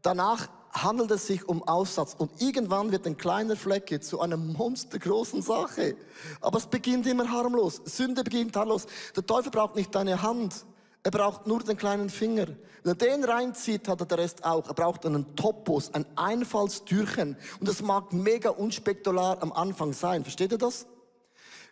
Danach 0.00 0.48
handelt 0.70 1.10
es 1.10 1.26
sich 1.26 1.48
um 1.48 1.66
Aussatz. 1.66 2.14
Und 2.16 2.40
irgendwann 2.40 2.92
wird 2.92 3.04
ein 3.04 3.16
kleiner 3.16 3.56
Flecke 3.56 3.98
zu 3.98 4.20
einer 4.20 4.36
monstergroßen 4.36 5.42
Sache. 5.42 5.96
Aber 6.40 6.58
es 6.58 6.68
beginnt 6.68 7.04
immer 7.08 7.28
harmlos. 7.28 7.82
Sünde 7.84 8.22
beginnt 8.22 8.54
harmlos. 8.56 8.86
Der 9.16 9.26
Teufel 9.26 9.50
braucht 9.50 9.74
nicht 9.74 9.92
deine 9.92 10.22
Hand. 10.22 10.54
Er 11.02 11.10
braucht 11.10 11.48
nur 11.48 11.64
den 11.64 11.76
kleinen 11.76 12.08
Finger. 12.08 12.46
Wenn 12.84 12.92
er 12.92 12.94
den 12.94 13.24
reinzieht, 13.24 13.88
hat 13.88 14.02
er 14.02 14.06
der 14.06 14.18
Rest 14.18 14.44
auch. 14.44 14.68
Er 14.68 14.74
braucht 14.74 15.04
einen 15.04 15.34
Topos, 15.34 15.92
ein 15.94 16.06
Einfallstürchen. 16.14 17.36
Und 17.58 17.68
das 17.68 17.82
mag 17.82 18.12
mega 18.12 18.50
unspektakulär 18.50 19.38
am 19.40 19.52
Anfang 19.52 19.92
sein. 19.92 20.22
Versteht 20.22 20.52
ihr 20.52 20.58
das? 20.58 20.86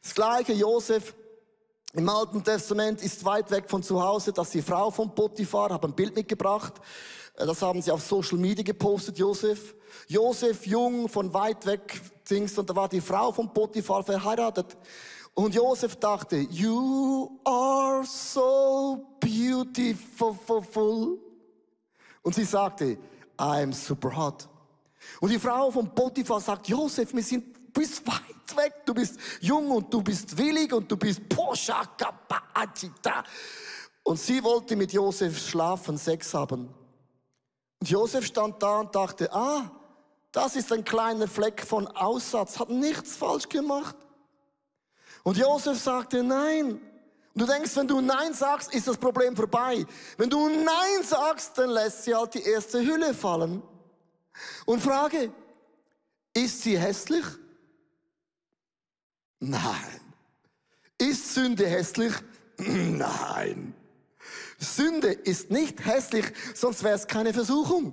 Das 0.02 0.16
gleiche 0.16 0.52
Josef 0.52 1.14
im 1.94 2.08
Alten 2.08 2.42
Testament 2.42 3.02
ist 3.02 3.24
weit 3.24 3.50
weg 3.50 3.68
von 3.68 3.82
zu 3.82 4.02
Hause, 4.02 4.32
dass 4.32 4.50
die 4.50 4.62
Frau 4.62 4.90
von 4.90 5.14
Potiphar, 5.14 5.70
habe 5.70 5.88
ein 5.88 5.94
Bild 5.94 6.16
mitgebracht, 6.16 6.74
äh, 7.36 7.46
das 7.46 7.60
haben 7.62 7.82
sie 7.82 7.90
auf 7.90 8.02
Social 8.02 8.38
Media 8.38 8.64
gepostet, 8.64 9.18
Josef. 9.18 9.74
Josef 10.08 10.66
jung, 10.66 11.08
von 11.08 11.32
weit 11.34 11.66
weg, 11.66 12.00
Dings, 12.28 12.56
und 12.56 12.70
da 12.70 12.74
war 12.74 12.88
die 12.88 13.00
Frau 13.00 13.30
von 13.30 13.52
Potiphar 13.52 14.02
verheiratet. 14.02 14.76
Und 15.34 15.54
Josef 15.54 15.96
dachte, 15.96 16.36
you 16.36 17.38
are 17.44 18.04
so 18.04 19.06
beautiful. 19.20 20.38
Und 22.22 22.34
sie 22.34 22.44
sagte, 22.44 22.98
I'm 23.36 23.72
super 23.72 24.14
hot. 24.16 24.48
Und 25.20 25.30
die 25.30 25.38
Frau 25.38 25.70
von 25.70 25.94
Potiphar 25.94 26.40
sagt, 26.40 26.68
Josef, 26.68 27.12
wir 27.12 27.22
sind 27.22 27.51
bist 27.72 28.06
weit 28.06 28.56
weg, 28.56 28.84
du 28.84 28.94
bist 28.94 29.18
jung 29.40 29.70
und 29.70 29.92
du 29.92 30.02
bist 30.02 30.36
willig 30.36 30.72
und 30.72 30.90
du 30.90 30.96
bist 30.96 31.22
Und 34.04 34.18
sie 34.18 34.42
wollte 34.42 34.76
mit 34.76 34.92
Josef 34.92 35.38
schlafen, 35.48 35.96
Sex 35.96 36.34
haben. 36.34 36.72
Und 37.80 37.90
Josef 37.90 38.26
stand 38.26 38.62
da 38.62 38.80
und 38.80 38.94
dachte, 38.94 39.32
ah, 39.32 39.70
das 40.32 40.56
ist 40.56 40.72
ein 40.72 40.84
kleiner 40.84 41.28
Fleck 41.28 41.64
von 41.64 41.86
Aussatz, 41.88 42.58
hat 42.58 42.70
nichts 42.70 43.16
falsch 43.16 43.48
gemacht. 43.48 43.96
Und 45.22 45.36
Josef 45.36 45.78
sagte, 45.78 46.22
nein. 46.22 46.80
Und 47.34 47.40
du 47.40 47.46
denkst, 47.46 47.74
wenn 47.76 47.88
du 47.88 48.00
Nein 48.00 48.34
sagst, 48.34 48.74
ist 48.74 48.86
das 48.86 48.98
Problem 48.98 49.34
vorbei. 49.34 49.86
Wenn 50.18 50.28
du 50.28 50.48
Nein 50.48 51.02
sagst, 51.02 51.56
dann 51.56 51.70
lässt 51.70 52.04
sie 52.04 52.14
halt 52.14 52.34
die 52.34 52.42
erste 52.42 52.80
Hülle 52.80 53.14
fallen. 53.14 53.62
Und 54.66 54.82
frage, 54.82 55.32
ist 56.34 56.62
sie 56.62 56.78
hässlich? 56.78 57.24
Nein. 59.42 60.00
Ist 60.98 61.34
Sünde 61.34 61.66
hässlich? 61.66 62.12
Nein. 62.58 63.74
Sünde 64.56 65.08
ist 65.08 65.50
nicht 65.50 65.84
hässlich, 65.84 66.26
sonst 66.54 66.84
wäre 66.84 66.94
es 66.94 67.08
keine 67.08 67.34
Versuchung. 67.34 67.92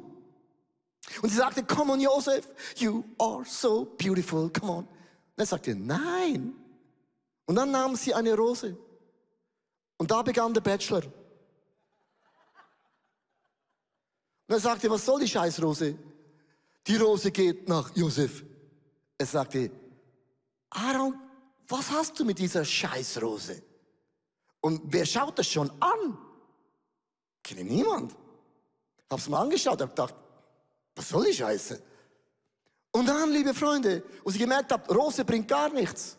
Und 1.24 1.30
sie 1.30 1.38
sagte, 1.38 1.64
come 1.64 1.94
on, 1.94 2.00
Joseph, 2.00 2.48
you 2.76 3.04
are 3.18 3.44
so 3.46 3.86
beautiful, 3.98 4.52
come 4.52 4.72
on. 4.72 4.84
Und 4.86 4.88
er 5.38 5.46
sagte, 5.48 5.74
nein. 5.76 6.54
Und 7.48 7.56
dann 7.56 7.72
nahm 7.72 7.96
sie 7.96 8.14
eine 8.14 8.36
Rose. 8.36 8.78
Und 9.98 10.12
da 10.12 10.22
begann 10.22 10.54
der 10.54 10.62
Bachelor. 10.62 11.02
Und 14.48 14.56
er 14.56 14.60
sagte, 14.60 14.88
was 14.88 15.04
soll 15.04 15.22
die 15.22 15.28
Scheißrose? 15.28 15.98
Die 16.86 16.96
Rose 16.98 17.32
geht 17.32 17.68
nach 17.68 17.96
Josef. 17.96 18.44
Er 19.18 19.26
sagte, 19.26 19.72
Aaron, 20.70 21.20
was 21.70 21.92
hast 21.92 22.20
du 22.20 22.26
mit 22.26 22.40
dieser 22.40 22.66
Scheißrose? 22.66 23.62
Und 24.62 24.82
wer 24.86 25.06
schaut 25.06 25.38
das 25.40 25.48
schon 25.48 25.72
an? 25.80 26.18
Kenne 27.44 27.64
niemand. 27.64 28.16
Hab's 29.10 29.30
mal 29.30 29.42
angeschaut, 29.42 29.82
hab 29.82 29.90
gedacht, 29.90 30.16
was 30.96 31.10
soll 31.10 31.26
die 31.26 31.34
Scheiße? 31.34 31.82
Und 32.92 33.08
dann, 33.08 33.32
liebe 33.32 33.54
Freunde, 33.54 34.04
wo 34.24 34.32
sie 34.32 34.40
gemerkt 34.40 34.72
habt, 34.72 34.90
Rose 34.94 35.24
bringt 35.24 35.48
gar 35.48 35.70
nichts. 35.70 36.18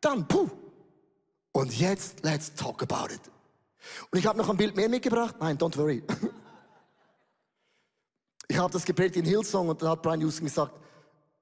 Dann, 0.00 0.28
puh. 0.28 0.48
Und 1.52 1.78
jetzt, 1.78 2.22
let's 2.22 2.54
talk 2.54 2.82
about 2.82 3.12
it. 3.12 3.20
Und 4.10 4.18
ich 4.18 4.26
habe 4.26 4.38
noch 4.38 4.48
ein 4.50 4.56
Bild 4.56 4.76
mehr 4.76 4.88
mitgebracht. 4.88 5.36
Nein, 5.40 5.58
don't 5.58 5.76
worry. 5.76 6.02
Ich 8.48 8.56
habe 8.56 8.72
das 8.72 8.84
gepredigt 8.84 9.16
in 9.16 9.24
Hillsong 9.24 9.68
und 9.68 9.82
dann 9.82 9.88
hat 9.88 10.02
Brian 10.02 10.20
Houston 10.20 10.44
gesagt, 10.44 10.78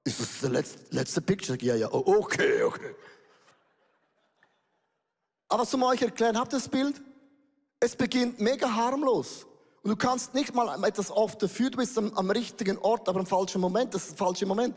ist 0.05 0.19
das 0.19 0.39
der 0.39 0.49
letzte, 0.51 0.95
letzte 0.95 1.21
Picture? 1.21 1.57
Ja, 1.61 1.75
ja, 1.75 1.91
okay, 1.91 2.63
okay. 2.63 2.95
Aber 5.49 5.65
zum 5.65 5.83
euch 5.83 6.01
erklären, 6.01 6.37
habt 6.37 6.53
ihr 6.53 6.59
das 6.59 6.69
Bild? 6.69 7.01
Es 7.79 7.95
beginnt 7.95 8.39
mega 8.39 8.73
harmlos. 8.73 9.45
Und 9.83 9.89
du 9.91 9.95
kannst 9.95 10.33
nicht 10.33 10.53
mal 10.55 10.83
etwas 10.83 11.11
oft 11.11 11.41
dafür, 11.41 11.69
du 11.69 11.77
bist 11.77 11.97
am, 11.97 12.13
am 12.13 12.29
richtigen 12.31 12.77
Ort, 12.79 13.09
aber 13.09 13.19
im 13.19 13.25
falschen 13.25 13.61
Moment, 13.61 13.93
das 13.93 14.03
ist 14.03 14.11
der 14.11 14.25
falsche 14.25 14.45
Moment. 14.45 14.75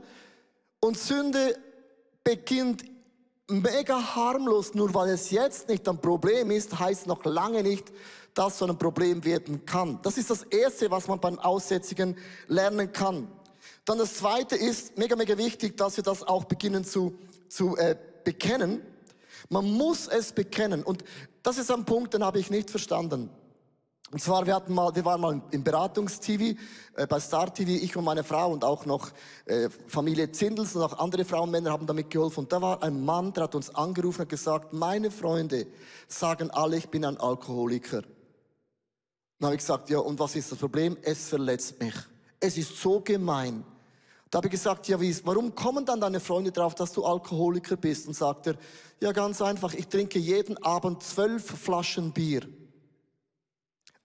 Und 0.80 0.98
Sünde 0.98 1.56
beginnt 2.24 2.84
mega 3.48 4.14
harmlos, 4.14 4.74
nur 4.74 4.92
weil 4.94 5.10
es 5.10 5.30
jetzt 5.30 5.68
nicht 5.68 5.88
ein 5.88 6.00
Problem 6.00 6.50
ist, 6.50 6.78
heißt 6.78 7.06
noch 7.06 7.24
lange 7.24 7.62
nicht, 7.62 7.92
dass 8.34 8.58
so 8.58 8.66
ein 8.66 8.78
Problem 8.78 9.24
werden 9.24 9.64
kann. 9.64 9.98
Das 10.02 10.18
ist 10.18 10.30
das 10.30 10.42
Erste, 10.44 10.90
was 10.90 11.08
man 11.08 11.20
beim 11.20 11.38
Aussätzigen 11.38 12.16
lernen 12.46 12.92
kann. 12.92 13.28
Dann 13.88 13.96
das 13.96 14.16
Zweite 14.16 14.54
ist, 14.54 14.98
mega, 14.98 15.16
mega 15.16 15.38
wichtig, 15.38 15.78
dass 15.78 15.96
wir 15.96 16.04
das 16.04 16.22
auch 16.22 16.44
beginnen 16.44 16.84
zu, 16.84 17.16
zu 17.48 17.74
äh, 17.78 17.96
bekennen. 18.22 18.82
Man 19.48 19.64
muss 19.64 20.08
es 20.08 20.30
bekennen. 20.32 20.82
Und 20.82 21.02
das 21.42 21.56
ist 21.56 21.70
ein 21.70 21.86
Punkt, 21.86 22.12
den 22.12 22.22
habe 22.22 22.38
ich 22.38 22.50
nicht 22.50 22.68
verstanden. 22.68 23.30
Und 24.10 24.20
zwar, 24.20 24.44
wir, 24.44 24.54
hatten 24.54 24.74
mal, 24.74 24.94
wir 24.94 25.06
waren 25.06 25.22
mal 25.22 25.40
im 25.52 25.64
Beratungs-TV, 25.64 26.58
äh, 26.96 27.06
bei 27.06 27.18
Star 27.18 27.54
TV, 27.54 27.82
ich 27.82 27.96
und 27.96 28.04
meine 28.04 28.24
Frau 28.24 28.52
und 28.52 28.62
auch 28.62 28.84
noch 28.84 29.10
äh, 29.46 29.70
Familie 29.86 30.32
Zindels 30.32 30.76
und 30.76 30.82
auch 30.82 30.98
andere 30.98 31.24
Frauen 31.24 31.44
und 31.44 31.52
Männer 31.52 31.70
haben 31.70 31.86
damit 31.86 32.10
geholfen. 32.10 32.40
Und 32.40 32.52
da 32.52 32.60
war 32.60 32.82
ein 32.82 33.02
Mann, 33.02 33.32
der 33.32 33.44
hat 33.44 33.54
uns 33.54 33.74
angerufen 33.74 34.20
und 34.20 34.28
gesagt, 34.28 34.74
meine 34.74 35.10
Freunde 35.10 35.66
sagen 36.08 36.50
alle, 36.50 36.76
ich 36.76 36.90
bin 36.90 37.06
ein 37.06 37.16
Alkoholiker. 37.16 38.02
Dann 38.02 39.46
habe 39.46 39.54
ich 39.54 39.60
gesagt, 39.60 39.88
ja, 39.88 40.00
und 40.00 40.20
was 40.20 40.36
ist 40.36 40.52
das 40.52 40.58
Problem? 40.58 40.98
Es 41.00 41.30
verletzt 41.30 41.80
mich. 41.80 41.94
Es 42.38 42.58
ist 42.58 42.76
so 42.76 43.00
gemein. 43.00 43.64
Da 44.30 44.38
habe 44.38 44.48
ich 44.48 44.52
gesagt, 44.52 44.88
ja, 44.88 45.00
wie, 45.00 45.16
warum 45.24 45.54
kommen 45.54 45.84
dann 45.84 46.00
deine 46.00 46.20
Freunde 46.20 46.52
drauf, 46.52 46.74
dass 46.74 46.92
du 46.92 47.04
Alkoholiker 47.04 47.76
bist? 47.76 48.06
Und 48.06 48.14
sagt 48.14 48.46
er, 48.46 48.56
ja, 49.00 49.12
ganz 49.12 49.40
einfach, 49.40 49.72
ich 49.72 49.88
trinke 49.88 50.18
jeden 50.18 50.56
Abend 50.62 51.02
zwölf 51.02 51.46
Flaschen 51.46 52.12
Bier. 52.12 52.42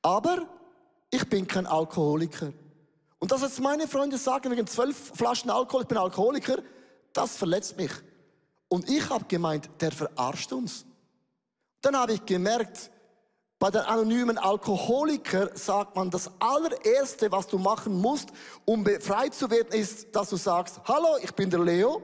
Aber 0.01 0.47
ich 1.09 1.27
bin 1.27 1.45
kein 1.47 1.65
Alkoholiker. 1.65 2.53
Und 3.19 3.31
dass 3.31 3.41
jetzt 3.41 3.59
meine 3.59 3.87
Freunde 3.87 4.17
sagen, 4.17 4.51
wegen 4.51 4.67
zwölf 4.67 5.11
Flaschen 5.15 5.49
Alkohol, 5.49 5.83
ich 5.83 5.87
bin 5.87 5.97
Alkoholiker, 5.97 6.57
das 7.13 7.35
verletzt 7.37 7.77
mich. 7.77 7.91
Und 8.67 8.89
ich 8.89 9.09
habe 9.09 9.25
gemeint, 9.25 9.69
der 9.79 9.91
verarscht 9.91 10.51
uns. 10.51 10.85
Dann 11.81 11.95
habe 11.95 12.13
ich 12.13 12.25
gemerkt, 12.25 12.91
bei 13.63 13.72
den 13.72 13.79
anonymen 13.84 14.38
Alkoholiker 14.38 15.51
sagt 15.53 15.96
man, 15.96 16.10
das 16.10 16.29
allererste, 16.38 17.32
was 17.32 17.48
du 17.48 17.58
machen 17.58 17.93
musst, 17.93 18.27
um 18.65 18.84
befreit 18.84 19.34
zu 19.34 19.50
werden, 19.50 19.70
ist, 19.72 20.13
dass 20.13 20.32
du 20.32 20.36
sagst, 20.36 20.82
hallo, 20.84 21.15
ich 21.22 21.34
bin 21.34 21.50
der 21.50 21.62
Leo, 21.62 22.01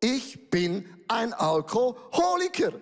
ich 0.00 0.50
bin 0.50 0.84
ein 1.06 1.32
Alkoholiker. 1.32 2.72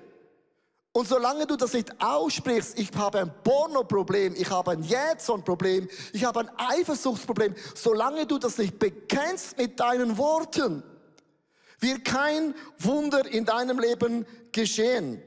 Und 0.92 1.06
solange 1.06 1.46
du 1.46 1.54
das 1.54 1.74
nicht 1.74 1.90
aussprichst, 2.02 2.78
ich 2.78 2.90
habe 2.96 3.18
ein 3.18 3.34
Porno-Problem, 3.44 4.36
ich 4.38 4.48
habe 4.48 4.70
ein 4.70 4.82
Jetson-Problem, 4.82 5.86
ich 6.14 6.24
habe 6.24 6.40
ein 6.40 6.50
Eifersuchtsproblem, 6.56 7.54
solange 7.74 8.24
du 8.24 8.38
das 8.38 8.56
nicht 8.56 8.78
bekennst 8.78 9.58
mit 9.58 9.78
deinen 9.78 10.16
Worten, 10.16 10.82
wird 11.78 12.06
kein 12.06 12.54
Wunder 12.78 13.26
in 13.26 13.44
deinem 13.44 13.78
Leben 13.78 14.24
geschehen. 14.50 15.22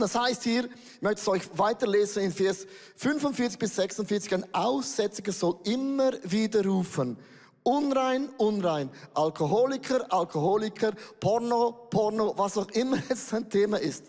Das 0.00 0.14
heißt 0.14 0.42
hier, 0.42 0.64
ich 0.64 1.02
möchte 1.02 1.20
es 1.20 1.28
euch 1.28 1.58
weiterlesen 1.58 2.24
in 2.24 2.32
Vers 2.32 2.66
45 2.96 3.58
bis 3.58 3.76
46, 3.76 4.34
ein 4.34 4.54
Aussätziger 4.54 5.32
soll 5.32 5.58
immer 5.64 6.12
wieder 6.24 6.64
rufen, 6.64 7.16
unrein, 7.62 8.28
unrein, 8.38 8.90
Alkoholiker, 9.14 10.12
Alkoholiker, 10.12 10.92
Porno, 11.20 11.86
Porno, 11.90 12.34
was 12.36 12.58
auch 12.58 12.68
immer 12.70 12.96
jetzt 13.08 13.28
sein 13.28 13.48
Thema 13.48 13.78
ist. 13.78 14.04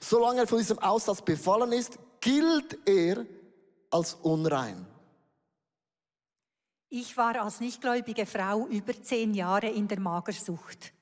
Solange 0.00 0.40
er 0.40 0.46
von 0.46 0.58
diesem 0.58 0.78
Aussatz 0.80 1.22
befallen 1.22 1.72
ist, 1.72 1.98
gilt 2.20 2.78
er 2.86 3.24
als 3.90 4.14
unrein. 4.14 4.86
Ich 6.88 7.16
war 7.16 7.40
als 7.42 7.60
nichtgläubige 7.60 8.26
Frau 8.26 8.66
über 8.68 9.00
zehn 9.02 9.34
Jahre 9.34 9.68
in 9.68 9.88
der 9.88 10.00
Magersucht. 10.00 10.92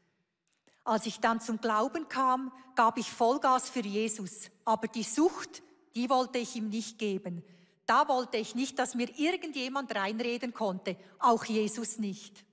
Als 0.84 1.06
ich 1.06 1.18
dann 1.20 1.40
zum 1.40 1.60
Glauben 1.60 2.08
kam, 2.08 2.52
gab 2.74 2.98
ich 2.98 3.10
Vollgas 3.10 3.70
für 3.70 3.80
Jesus. 3.80 4.50
Aber 4.64 4.86
die 4.86 5.02
Sucht, 5.02 5.62
die 5.94 6.10
wollte 6.10 6.38
ich 6.38 6.56
ihm 6.56 6.68
nicht 6.68 6.98
geben. 6.98 7.42
Da 7.86 8.08
wollte 8.08 8.36
ich 8.36 8.54
nicht, 8.54 8.78
dass 8.78 8.94
mir 8.94 9.08
irgendjemand 9.18 9.94
reinreden 9.94 10.52
konnte, 10.52 10.96
auch 11.18 11.44
Jesus 11.44 11.98
nicht. 11.98 12.44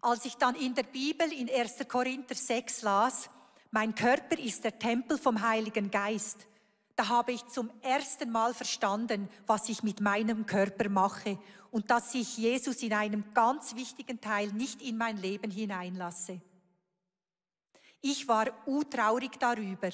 Als 0.00 0.24
ich 0.24 0.36
dann 0.36 0.54
in 0.54 0.74
der 0.74 0.84
Bibel 0.84 1.30
in 1.32 1.50
1. 1.50 1.88
Korinther 1.88 2.34
6 2.34 2.82
las, 2.82 3.30
mein 3.70 3.94
Körper 3.94 4.38
ist 4.38 4.64
der 4.64 4.78
Tempel 4.78 5.18
vom 5.18 5.40
Heiligen 5.42 5.90
Geist, 5.90 6.46
da 6.94 7.08
habe 7.08 7.32
ich 7.32 7.46
zum 7.48 7.70
ersten 7.82 8.30
Mal 8.30 8.54
verstanden, 8.54 9.28
was 9.46 9.68
ich 9.68 9.82
mit 9.82 10.00
meinem 10.00 10.46
Körper 10.46 10.88
mache 10.88 11.38
und 11.70 11.90
dass 11.90 12.14
ich 12.14 12.38
Jesus 12.38 12.82
in 12.82 12.94
einem 12.94 13.34
ganz 13.34 13.74
wichtigen 13.76 14.18
Teil 14.18 14.48
nicht 14.52 14.80
in 14.80 14.96
mein 14.96 15.18
Leben 15.18 15.50
hineinlasse. 15.50 16.40
Ich 18.00 18.28
war 18.28 18.46
utraurig 18.66 19.38
darüber 19.38 19.90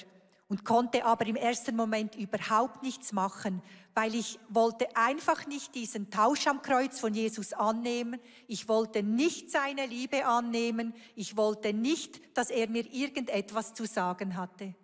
und 0.47 0.65
konnte 0.65 1.05
aber 1.05 1.25
im 1.25 1.35
ersten 1.35 1.75
Moment 1.75 2.15
überhaupt 2.15 2.83
nichts 2.83 3.11
machen, 3.11 3.61
weil 3.95 4.13
ich 4.13 4.39
wollte 4.49 4.95
einfach 4.95 5.47
nicht 5.47 5.73
diesen 5.73 6.11
Tausch 6.11 6.45
am 6.47 6.61
Kreuz 6.61 6.99
von 6.99 7.13
Jesus 7.13 7.53
annehmen. 7.53 8.19
Ich 8.47 8.67
wollte 8.67 9.01
nicht 9.01 9.49
seine 9.49 9.85
Liebe 9.85 10.25
annehmen. 10.25 10.93
Ich 11.15 11.37
wollte 11.37 11.73
nicht, 11.73 12.37
dass 12.37 12.49
er 12.49 12.69
mir 12.69 12.85
irgendetwas 12.91 13.73
zu 13.73 13.85
sagen 13.85 14.37
hatte. 14.37 14.75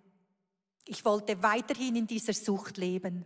Ich 0.86 1.06
wollte 1.06 1.44
weiterhin 1.44 1.96
in 1.98 2.08
dieser 2.08 2.34
Sucht 2.34 2.78
leben. 2.78 3.26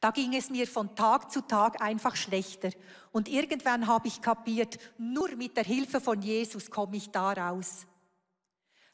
Da 0.00 0.10
ging 0.10 0.34
es 0.34 0.50
mir 0.50 0.66
von 0.66 0.94
Tag 0.94 1.30
zu 1.32 1.40
Tag 1.40 1.80
einfach 1.80 2.16
schlechter. 2.16 2.70
Und 3.12 3.28
irgendwann 3.28 3.86
habe 3.86 4.08
ich 4.08 4.20
kapiert, 4.20 4.78
nur 4.98 5.34
mit 5.36 5.56
der 5.56 5.64
Hilfe 5.64 6.00
von 6.00 6.20
Jesus 6.20 6.70
komme 6.70 6.96
ich 6.96 7.10
da 7.10 7.32
raus. 7.32 7.86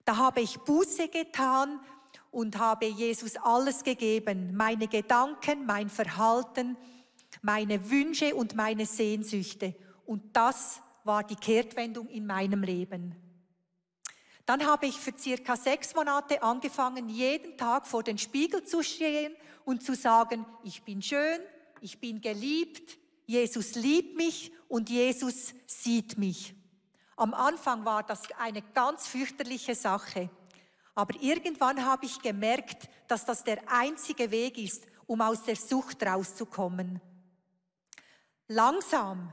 Da 0.05 0.17
habe 0.17 0.41
ich 0.41 0.59
Buße 0.59 1.09
getan 1.09 1.81
und 2.31 2.59
habe 2.59 2.87
Jesus 2.87 3.37
alles 3.37 3.85
gegeben. 3.85 4.55
Meine 4.55 4.89
Gedanken, 4.89 5.67
mein 5.67 5.89
Verhalten, 5.89 6.77
meine 7.43 7.91
Wünsche 7.91 8.35
und 8.35 8.55
meine 8.55 8.87
Sehnsüchte. 8.87 9.75
Und 10.05 10.37
das 10.37 10.81
war 11.05 11.23
die 11.23 11.37
Kehrtwendung 11.37 12.09
in 12.09 12.27
meinem 12.27 12.63
Leben. 12.63 13.15
Dann 14.47 14.67
habe 14.67 14.87
ich 14.87 14.99
für 14.99 15.15
circa 15.17 15.57
sechs 15.57 15.95
Monate 15.95 16.43
angefangen, 16.43 17.09
jeden 17.09 17.57
Tag 17.57 17.87
vor 17.87 18.03
den 18.03 18.19
Spiegel 18.19 18.65
zu 18.65 18.83
stehen 18.83 19.35
und 19.65 19.83
zu 19.83 19.95
sagen, 19.95 20.45
ich 20.65 20.83
bin 20.83 21.01
schön, 21.01 21.41
ich 21.81 21.99
bin 21.99 22.21
geliebt, 22.21 22.99
Jesus 23.27 23.75
liebt 23.75 24.17
mich 24.17 24.53
und 24.69 24.91
Jesus 24.91 25.55
sieht 25.67 26.19
mich. 26.19 26.55
Am 27.17 27.35
Anfang 27.35 27.85
war 27.85 28.03
das 28.03 28.23
eine 28.39 28.63
ganz 28.63 29.07
fürchterliche 29.07 29.75
Sache. 29.75 30.31
Aber 30.95 31.15
irgendwann 31.21 31.85
habe 31.85 32.07
ich 32.07 32.21
gemerkt, 32.23 32.89
dass 33.09 33.25
das 33.25 33.45
der 33.45 33.59
einzige 33.69 34.31
Weg 34.31 34.59
ist, 34.59 34.87
um 35.07 35.21
aus 35.21 35.43
der 35.43 35.57
Sucht 35.57 36.03
rauszukommen. 36.05 37.01
Langsam 38.49 39.33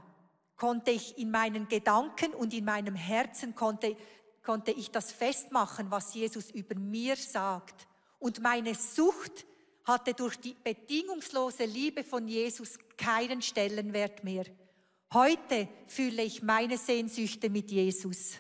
konnte 0.56 0.92
ich 0.92 1.18
in 1.18 1.32
meinen 1.32 1.68
Gedanken 1.68 2.34
und 2.34 2.54
in 2.54 2.66
meinem 2.66 2.96
Herzen 2.96 3.56
konnte 3.56 3.96
konnte 4.44 4.72
ich 4.72 4.92
das 4.92 5.12
festmachen, 5.12 5.92
was 5.92 6.14
Jesus 6.14 6.50
über 6.52 6.76
mir 6.76 7.16
sagt. 7.16 7.88
Und 8.20 8.42
meine 8.42 8.76
Sucht 8.76 9.46
hatte 9.84 10.14
durch 10.14 10.38
die 10.38 10.54
bedingungslose 10.64 11.66
Liebe 11.66 12.04
von 12.04 12.28
Jesus 12.28 12.78
keinen 12.98 13.42
Stellenwert 13.42 14.24
mehr. 14.24 14.46
Heute 15.14 15.68
fühle 15.88 16.24
ich 16.24 16.42
meine 16.42 16.78
Sehnsüchte 16.78 17.50
mit 17.50 17.70
Jesus. 17.70 18.38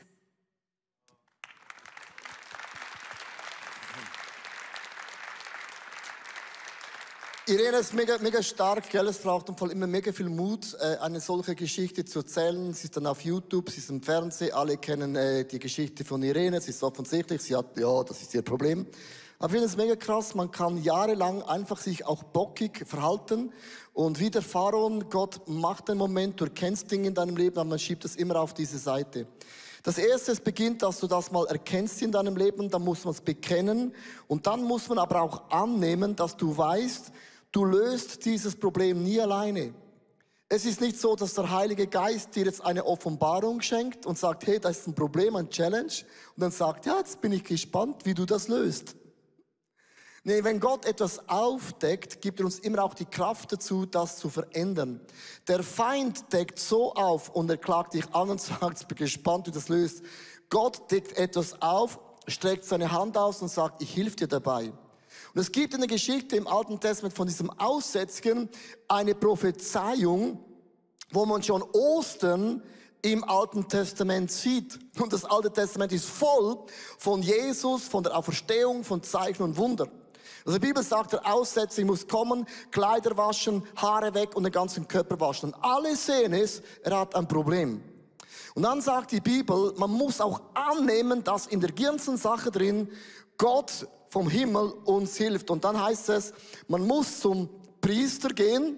Irene 7.48 7.78
ist 7.78 7.96
mega, 7.96 8.20
mega 8.20 8.44
stark, 8.44 8.88
gell? 8.92 9.08
Es 9.08 9.18
braucht 9.18 9.50
im 9.50 9.72
immer 9.72 9.88
mega 9.88 10.12
viel 10.12 10.30
Mut, 10.30 10.78
äh, 10.80 10.98
eine 10.98 11.20
solche 11.20 11.56
Geschichte 11.56 12.06
zu 12.06 12.20
erzählen. 12.20 12.72
Sie 12.72 12.84
ist 12.84 12.96
dann 12.96 13.08
auf 13.08 13.22
YouTube, 13.22 13.72
sie 13.72 13.80
ist 13.80 13.90
im 13.90 14.04
Fernsehen, 14.04 14.54
alle 14.54 14.78
kennen 14.78 15.16
äh, 15.16 15.44
die 15.44 15.58
Geschichte 15.58 16.06
von 16.06 16.22
Irene, 16.22 16.62
sie 16.62 16.70
ist 16.70 16.84
offensichtlich, 16.84 17.42
sie 17.42 17.56
hat, 17.56 17.80
ja, 17.80 18.04
das 18.04 18.22
ist 18.22 18.36
ihr 18.36 18.44
Problem. 18.44 18.86
Aber 19.40 19.48
ich 19.48 19.54
finde 19.54 19.66
es 19.66 19.76
mega 19.76 19.96
krass, 19.96 20.36
man 20.36 20.52
kann 20.52 20.84
jahrelang 20.84 21.42
einfach 21.42 21.80
sich 21.80 22.06
auch 22.06 22.22
bockig 22.22 22.86
verhalten 22.86 23.52
und 23.94 24.20
wie 24.20 24.30
der 24.30 24.44
Pharaon, 24.44 25.10
Gott 25.10 25.42
macht 25.48 25.90
einen 25.90 25.98
Moment, 25.98 26.40
du 26.40 26.46
erkennst 26.46 26.92
Dinge 26.92 27.08
in 27.08 27.16
deinem 27.16 27.36
Leben, 27.36 27.58
aber 27.58 27.70
man 27.72 27.80
schiebt 27.80 28.06
es 28.06 28.18
immer 28.18 28.40
auf 28.40 28.54
diese 28.54 28.78
Seite. 28.78 29.26
Das 29.82 29.98
erste, 29.98 30.32
es 30.32 30.40
beginnt, 30.40 30.84
dass 30.84 31.00
du 31.00 31.08
das 31.08 31.32
mal 31.32 31.48
erkennst 31.48 32.04
in 32.04 32.12
deinem 32.12 32.38
Leben, 32.38 32.70
dann 32.70 32.84
muss 32.84 33.04
man 33.04 33.16
es 33.16 33.22
bekennen 33.22 33.96
und 34.28 34.46
dann 34.46 34.64
muss 34.64 34.88
man 34.90 35.00
aber 35.00 35.24
auch 35.24 35.50
annehmen, 35.50 36.16
dass 36.16 36.38
du 36.38 36.56
weißt, 36.56 37.12
Du 37.52 37.66
löst 37.66 38.26
dieses 38.26 38.56
Problem 38.56 39.04
nie 39.04 39.20
alleine. 39.20 39.74
Es 40.48 40.66
ist 40.66 40.82
nicht 40.82 41.00
so, 41.00 41.16
dass 41.16 41.34
der 41.34 41.50
Heilige 41.50 41.88
Geist 41.88 42.36
dir 42.36 42.46
jetzt 42.46 42.64
eine 42.64 42.86
Offenbarung 42.86 43.62
schenkt 43.62 44.06
und 44.06 44.18
sagt, 44.18 44.48
hey, 44.48 44.60
das 44.60 44.80
ist 44.80 44.88
ein 44.88 44.96
Problem, 44.96 45.36
ein 45.36 45.50
Challenge. 45.50 45.94
Und 46.36 46.42
dann 46.42 46.52
sagt, 46.52 46.86
ja, 46.86 46.98
jetzt 46.98 47.22
bin 47.22 47.32
ich 47.32 47.44
gespannt, 47.44 48.06
wie 48.06 48.14
du 48.14 48.26
das 48.26 48.48
löst. 48.48 48.96
Nee, 50.24 50.44
wenn 50.44 50.60
Gott 50.60 50.86
etwas 50.86 51.28
aufdeckt, 51.30 52.22
gibt 52.22 52.40
er 52.40 52.46
uns 52.46 52.60
immer 52.60 52.84
auch 52.84 52.94
die 52.94 53.06
Kraft 53.06 53.52
dazu, 53.52 53.86
das 53.86 54.18
zu 54.18 54.30
verändern. 54.30 55.02
Der 55.48 55.64
Feind 55.64 56.32
deckt 56.32 56.60
so 56.60 56.94
auf 56.94 57.30
und 57.30 57.50
er 57.50 57.58
klagt 57.58 57.96
dich 57.96 58.14
an 58.14 58.30
und 58.30 58.42
sagt, 58.42 58.82
ich 58.82 58.88
bin 58.88 58.98
gespannt, 58.98 59.48
wie 59.48 59.52
du 59.52 59.58
das 59.58 59.70
löst. 59.70 60.04
Gott 60.50 60.92
deckt 60.92 61.18
etwas 61.18 61.62
auf, 61.62 62.00
streckt 62.28 62.66
seine 62.66 62.92
Hand 62.92 63.18
aus 63.18 63.42
und 63.42 63.48
sagt, 63.48 63.82
ich 63.82 63.92
hilf 63.94 64.16
dir 64.16 64.28
dabei. 64.28 64.74
Und 65.34 65.40
es 65.40 65.52
gibt 65.52 65.74
in 65.74 65.80
der 65.80 65.88
Geschichte 65.88 66.36
im 66.36 66.48
Alten 66.48 66.80
Testament 66.80 67.16
von 67.16 67.28
diesem 67.28 67.50
Aussätzigen 67.52 68.50
eine 68.88 69.16
Prophezeiung, 69.16 70.44
wo 71.12 71.26
man 71.26 71.42
schon 71.42 71.64
Ostern 71.72 72.62
im 73.02 73.24
Alten 73.24 73.68
Testament 73.68 74.32
sieht. 74.32 74.78
Und 75.00 75.14
das 75.14 75.26
Alte 75.26 75.52
Testament 75.52 75.92
ist 75.94 76.06
voll 76.06 76.58
von 76.98 77.22
Jesus, 77.22 77.88
von 77.88 78.04
der 78.04 78.18
Auferstehung, 78.18 78.84
von 78.84 79.02
Zeichen 79.04 79.44
und 79.44 79.58
Wunder. 79.58 79.88
Also 80.46 80.58
die 80.58 80.68
Bibel 80.68 80.84
sagt, 80.84 81.14
der 81.14 81.26
Aussätzige 81.26 81.86
muss 81.86 82.08
kommen, 82.08 82.46
Kleider 82.72 83.16
waschen, 83.16 83.64
Haare 83.76 84.14
weg 84.14 84.36
und 84.36 84.44
den 84.44 84.52
ganzen 84.52 84.88
Körper 84.88 85.20
waschen. 85.20 85.54
Und 85.54 85.64
alle 85.64 85.96
sehen 85.96 86.34
es, 86.34 86.62
er 86.84 87.00
hat 87.00 87.16
ein 87.16 87.28
Problem. 87.28 87.82
Und 88.54 88.64
dann 88.64 88.82
sagt 88.82 89.12
die 89.12 89.22
Bibel, 89.22 89.74
man 89.78 89.92
muss 89.92 90.20
auch 90.20 90.42
annehmen, 90.54 91.24
dass 91.24 91.48
in 91.48 91.62
der 91.62 91.72
ganzen 91.72 92.18
Sache 92.18 92.52
drin 92.52 92.90
Gott 93.38 93.88
vom 94.12 94.30
Himmel 94.30 94.74
uns 94.84 95.16
hilft. 95.16 95.50
Und 95.50 95.64
dann 95.64 95.82
heißt 95.82 96.10
es, 96.10 96.34
man 96.68 96.86
muss 96.86 97.22
zum 97.22 97.50
Priester 97.80 98.30
gehen 98.30 98.78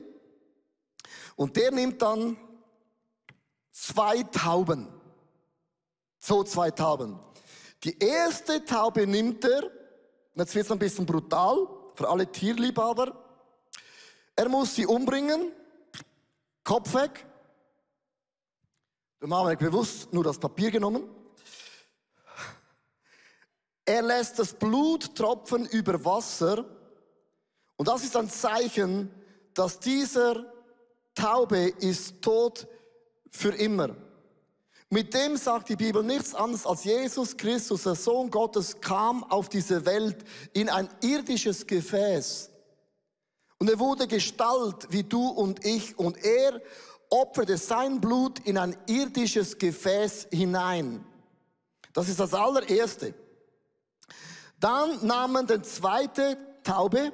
und 1.36 1.58
der 1.58 1.72
nimmt 1.72 2.02
dann 2.02 2.38
zwei 3.72 4.22
Tauben. 4.24 4.88
So 6.20 6.44
zwei 6.44 6.70
Tauben. 6.70 7.20
Die 7.84 7.98
erste 7.98 8.64
Taube 8.64 9.08
nimmt 9.08 9.44
er, 9.44 9.72
jetzt 10.36 10.54
wird 10.54 10.66
es 10.68 10.72
ein 10.72 10.80
bisschen 10.80 11.06
brutal 11.06 11.68
für 11.96 12.08
alle 12.08 12.32
Tierliebhaber. 12.32 13.20
Er 14.36 14.50
muss 14.50 14.76
sie 14.76 14.86
umbringen, 14.86 15.52
Kopf 16.64 16.94
weg. 16.94 17.26
Dann 19.20 19.34
haben 19.34 19.50
wir 19.50 19.58
bewusst 19.58 20.14
nur 20.14 20.24
das 20.24 20.38
Papier 20.38 20.70
genommen. 20.70 21.10
Er 23.86 24.02
lässt 24.02 24.40
das 24.40 24.54
Blut 24.54 25.16
tropfen 25.16 25.66
über 25.66 26.04
Wasser. 26.06 26.66
Und 27.76 27.88
das 27.88 28.04
ist 28.04 28.16
ein 28.16 28.30
Zeichen, 28.30 29.12
dass 29.54 29.80
dieser 29.80 30.46
Taube 31.16 31.68
ist 31.80 32.22
tot 32.22 32.68
für 33.32 33.54
immer. 33.54 33.96
Mit 34.90 35.14
dem 35.14 35.38
sagt 35.38 35.70
die 35.70 35.76
Bibel 35.76 36.04
nichts 36.04 36.36
anderes 36.36 36.68
als 36.68 36.84
Jesus 36.84 37.36
Christus, 37.36 37.84
der 37.84 37.96
Sohn 37.96 38.30
Gottes, 38.30 38.80
kam 38.80 39.24
auf 39.24 39.50
diese 39.50 39.86
Welt 39.86 40.24
in 40.54 40.70
ein 40.70 40.88
irdisches 41.02 41.66
Gefäß. 41.66 42.52
Und 43.58 43.70
er 43.70 43.80
wurde 43.80 44.08
Gestalt 44.08 44.88
wie 44.92 45.04
du 45.04 45.28
und 45.28 45.66
ich 45.66 45.98
und 45.98 46.24
er 46.24 46.62
opferte 47.10 47.58
sein 47.58 48.02
Blut 48.02 48.40
in 48.40 48.58
ein 48.58 48.78
irdisches 48.88 49.58
Gefäß 49.58 50.28
hinein. 50.32 51.04
Das 51.94 52.10
ist 52.10 52.20
das 52.20 52.34
allererste. 52.34 53.14
Dann 54.64 55.06
nahmen 55.06 55.46
den 55.46 55.62
zweite 55.66 56.38
Taube, 56.64 57.12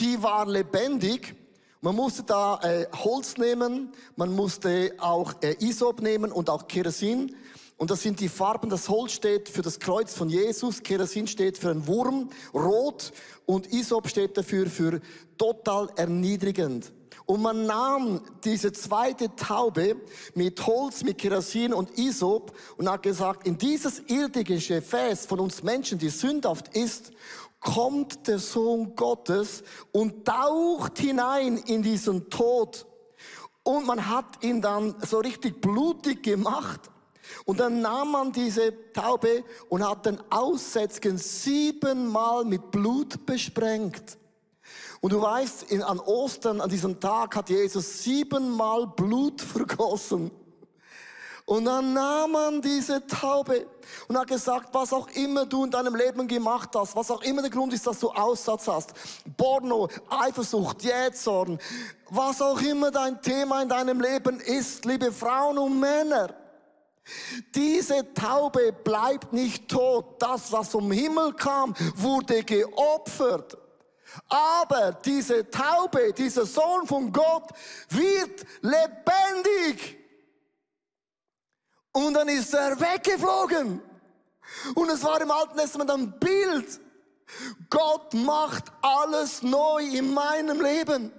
die 0.00 0.20
war 0.20 0.44
lebendig. 0.44 1.36
Man 1.80 1.94
musste 1.94 2.24
da 2.24 2.58
äh, 2.64 2.88
Holz 2.92 3.36
nehmen, 3.36 3.92
man 4.16 4.34
musste 4.34 4.92
auch 4.98 5.34
äh, 5.40 5.54
Isop 5.60 6.02
nehmen 6.02 6.32
und 6.32 6.50
auch 6.50 6.66
Kerosin. 6.66 7.36
Und 7.76 7.92
das 7.92 8.02
sind 8.02 8.18
die 8.18 8.28
Farben. 8.28 8.70
Das 8.70 8.88
Holz 8.88 9.12
steht 9.12 9.48
für 9.48 9.62
das 9.62 9.78
Kreuz 9.78 10.14
von 10.14 10.28
Jesus. 10.28 10.82
Kerosin 10.82 11.28
steht 11.28 11.58
für 11.58 11.70
einen 11.70 11.86
Wurm. 11.86 12.30
Rot. 12.52 13.12
Und 13.46 13.72
Isop 13.72 14.08
steht 14.08 14.36
dafür 14.36 14.66
für 14.66 15.00
total 15.38 15.90
erniedrigend. 15.94 16.92
Und 17.26 17.40
man 17.40 17.64
nahm 17.64 18.20
diese 18.44 18.72
zweite 18.72 19.34
Taube 19.34 19.96
mit 20.34 20.66
Holz, 20.66 21.02
mit 21.02 21.18
Kerosin 21.18 21.72
und 21.72 21.98
Isop 21.98 22.52
und 22.76 22.90
hat 22.90 23.02
gesagt, 23.02 23.46
in 23.46 23.56
dieses 23.56 24.00
irdische 24.00 24.76
Gefäß 24.76 25.24
von 25.24 25.40
uns 25.40 25.62
Menschen, 25.62 25.98
die 25.98 26.10
sündhaft 26.10 26.76
ist, 26.76 27.12
kommt 27.60 28.26
der 28.28 28.38
Sohn 28.38 28.94
Gottes 28.94 29.62
und 29.90 30.26
taucht 30.26 30.98
hinein 30.98 31.56
in 31.56 31.82
diesen 31.82 32.28
Tod. 32.28 32.86
Und 33.62 33.86
man 33.86 34.06
hat 34.06 34.44
ihn 34.44 34.60
dann 34.60 34.94
so 35.00 35.18
richtig 35.18 35.62
blutig 35.62 36.22
gemacht. 36.22 36.90
Und 37.46 37.58
dann 37.60 37.80
nahm 37.80 38.12
man 38.12 38.32
diese 38.32 38.74
Taube 38.92 39.44
und 39.70 39.88
hat 39.88 40.04
den 40.04 40.20
Aussätzgen 40.30 41.16
siebenmal 41.16 42.44
mit 42.44 42.70
Blut 42.70 43.24
besprengt. 43.24 44.18
Und 45.04 45.12
du 45.12 45.20
weißt, 45.20 45.64
in, 45.64 45.82
an 45.82 46.00
Ostern, 46.00 46.62
an 46.62 46.70
diesem 46.70 46.98
Tag 46.98 47.36
hat 47.36 47.50
Jesus 47.50 48.02
siebenmal 48.02 48.86
Blut 48.86 49.38
vergossen. 49.42 50.30
Und 51.44 51.66
dann 51.66 51.92
nahm 51.92 52.32
man 52.32 52.62
diese 52.62 53.06
Taube 53.06 53.66
und 54.08 54.16
hat 54.16 54.28
gesagt, 54.28 54.72
was 54.72 54.94
auch 54.94 55.08
immer 55.08 55.44
du 55.44 55.64
in 55.64 55.70
deinem 55.70 55.94
Leben 55.94 56.26
gemacht 56.26 56.70
hast, 56.74 56.96
was 56.96 57.10
auch 57.10 57.20
immer 57.20 57.42
der 57.42 57.50
Grund 57.50 57.74
ist, 57.74 57.86
dass 57.86 58.00
du 58.00 58.08
Aussatz 58.12 58.66
hast, 58.66 58.94
Porno, 59.36 59.90
Eifersucht, 60.08 60.82
Jähzorn, 60.82 61.58
was 62.08 62.40
auch 62.40 62.62
immer 62.62 62.90
dein 62.90 63.20
Thema 63.20 63.60
in 63.60 63.68
deinem 63.68 64.00
Leben 64.00 64.40
ist, 64.40 64.86
liebe 64.86 65.12
Frauen 65.12 65.58
und 65.58 65.80
Männer, 65.80 66.34
diese 67.54 68.14
Taube 68.14 68.72
bleibt 68.72 69.34
nicht 69.34 69.68
tot. 69.68 70.14
Das, 70.18 70.50
was 70.50 70.70
vom 70.70 70.90
Himmel 70.90 71.34
kam, 71.34 71.74
wurde 71.94 72.42
geopfert. 72.42 73.58
Aber 74.28 74.92
diese 74.92 75.48
Taube, 75.50 76.12
dieser 76.12 76.46
Sohn 76.46 76.86
von 76.86 77.12
Gott 77.12 77.50
wird 77.88 78.44
lebendig. 78.60 79.98
Und 81.92 82.14
dann 82.14 82.28
ist 82.28 82.52
er 82.54 82.78
weggeflogen. 82.78 83.80
Und 84.74 84.90
es 84.90 85.02
war 85.04 85.20
im 85.20 85.30
Alten 85.30 85.56
Testament 85.56 85.90
ein 85.90 86.18
Bild. 86.18 86.80
Gott 87.70 88.12
macht 88.14 88.64
alles 88.82 89.42
neu 89.42 89.82
in 89.82 90.12
meinem 90.12 90.60
Leben. 90.60 91.12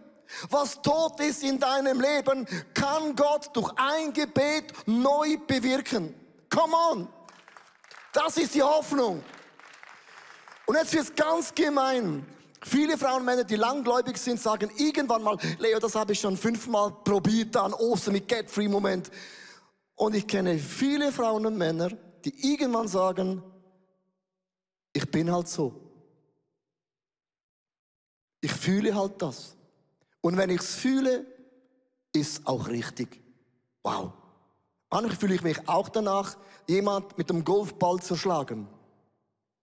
Was 0.50 0.82
tot 0.82 1.20
ist 1.20 1.44
in 1.44 1.60
deinem 1.60 2.02
Leben, 2.02 2.48
kann 2.74 3.16
Gott 3.16 3.56
durch 3.56 3.72
ein 3.78 4.12
Gebet 4.12 4.74
neu 4.86 5.38
bewirken. 5.38 6.14
Come 6.50 6.76
on. 6.76 7.08
Das 8.12 8.38
ist 8.38 8.56
die 8.56 8.64
Hoffnung. 8.64 9.24
Und 10.66 10.76
jetzt 10.76 10.94
wird 10.94 11.04
es 11.04 11.16
ganz 11.16 11.54
gemein. 11.54 12.26
Viele 12.68 12.98
Frauen 12.98 13.20
und 13.20 13.26
Männer, 13.26 13.44
die 13.44 13.58
langgläubig 13.58 14.18
sind, 14.18 14.40
sagen 14.40 14.72
irgendwann 14.76 15.22
mal, 15.22 15.38
Leo, 15.60 15.78
das 15.78 15.94
habe 15.94 16.14
ich 16.14 16.20
schon 16.20 16.36
fünfmal 16.36 16.92
probiert 17.04 17.56
an 17.58 17.76
Ostern 17.76 18.14
mit 18.14 18.28
Get-Free-Moment. 18.28 19.12
Und 19.94 20.16
ich 20.16 20.26
kenne 20.26 20.58
viele 20.58 21.12
Frauen 21.12 21.46
und 21.46 21.58
Männer, 21.58 21.90
die 22.24 22.52
irgendwann 22.52 22.88
sagen, 22.88 23.44
ich 24.94 25.12
bin 25.12 25.32
halt 25.32 25.48
so. 25.48 25.80
Ich 28.42 28.52
fühle 28.52 28.96
halt 28.96 29.22
das. 29.22 29.56
Und 30.22 30.36
wenn 30.36 30.50
ich 30.50 30.62
es 30.62 30.74
fühle, 30.74 31.24
ist 32.14 32.48
auch 32.48 32.68
richtig. 32.68 33.22
Wow. 33.84 34.12
Eigentlich 34.90 35.20
fühle 35.20 35.36
ich 35.36 35.44
mich 35.44 35.70
auch 35.70 35.88
danach, 35.90 36.36
jemand 36.68 37.16
mit 37.16 37.30
dem 37.30 37.44
Golfball 37.44 38.00
zu 38.02 38.16
schlagen. 38.16 38.68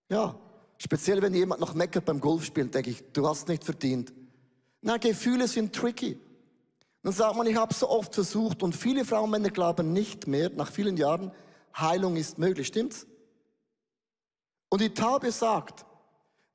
Ja, 0.08 0.38
Speziell, 0.84 1.22
wenn 1.22 1.32
jemand 1.32 1.60
noch 1.60 1.74
meckert 1.74 2.06
beim 2.06 2.18
Golfspielen, 2.18 2.68
denke 2.68 2.90
ich, 2.90 3.04
du 3.12 3.28
hast 3.28 3.46
nicht 3.46 3.62
verdient. 3.62 4.12
Na, 4.80 4.96
Gefühle 4.96 5.46
sind 5.46 5.72
tricky. 5.72 6.18
Dann 7.04 7.12
sagt 7.12 7.36
man, 7.36 7.46
ich 7.46 7.54
habe 7.54 7.72
so 7.72 7.88
oft 7.88 8.12
versucht 8.12 8.64
und 8.64 8.74
viele 8.74 9.04
Frauen 9.04 9.26
und 9.26 9.30
Männer 9.30 9.50
glauben 9.50 9.92
nicht 9.92 10.26
mehr, 10.26 10.50
nach 10.50 10.72
vielen 10.72 10.96
Jahren, 10.96 11.30
Heilung 11.76 12.16
ist 12.16 12.36
möglich, 12.36 12.66
stimmt's? 12.66 13.06
Und 14.70 14.80
die 14.80 14.92
Taube 14.92 15.30
sagt, 15.30 15.86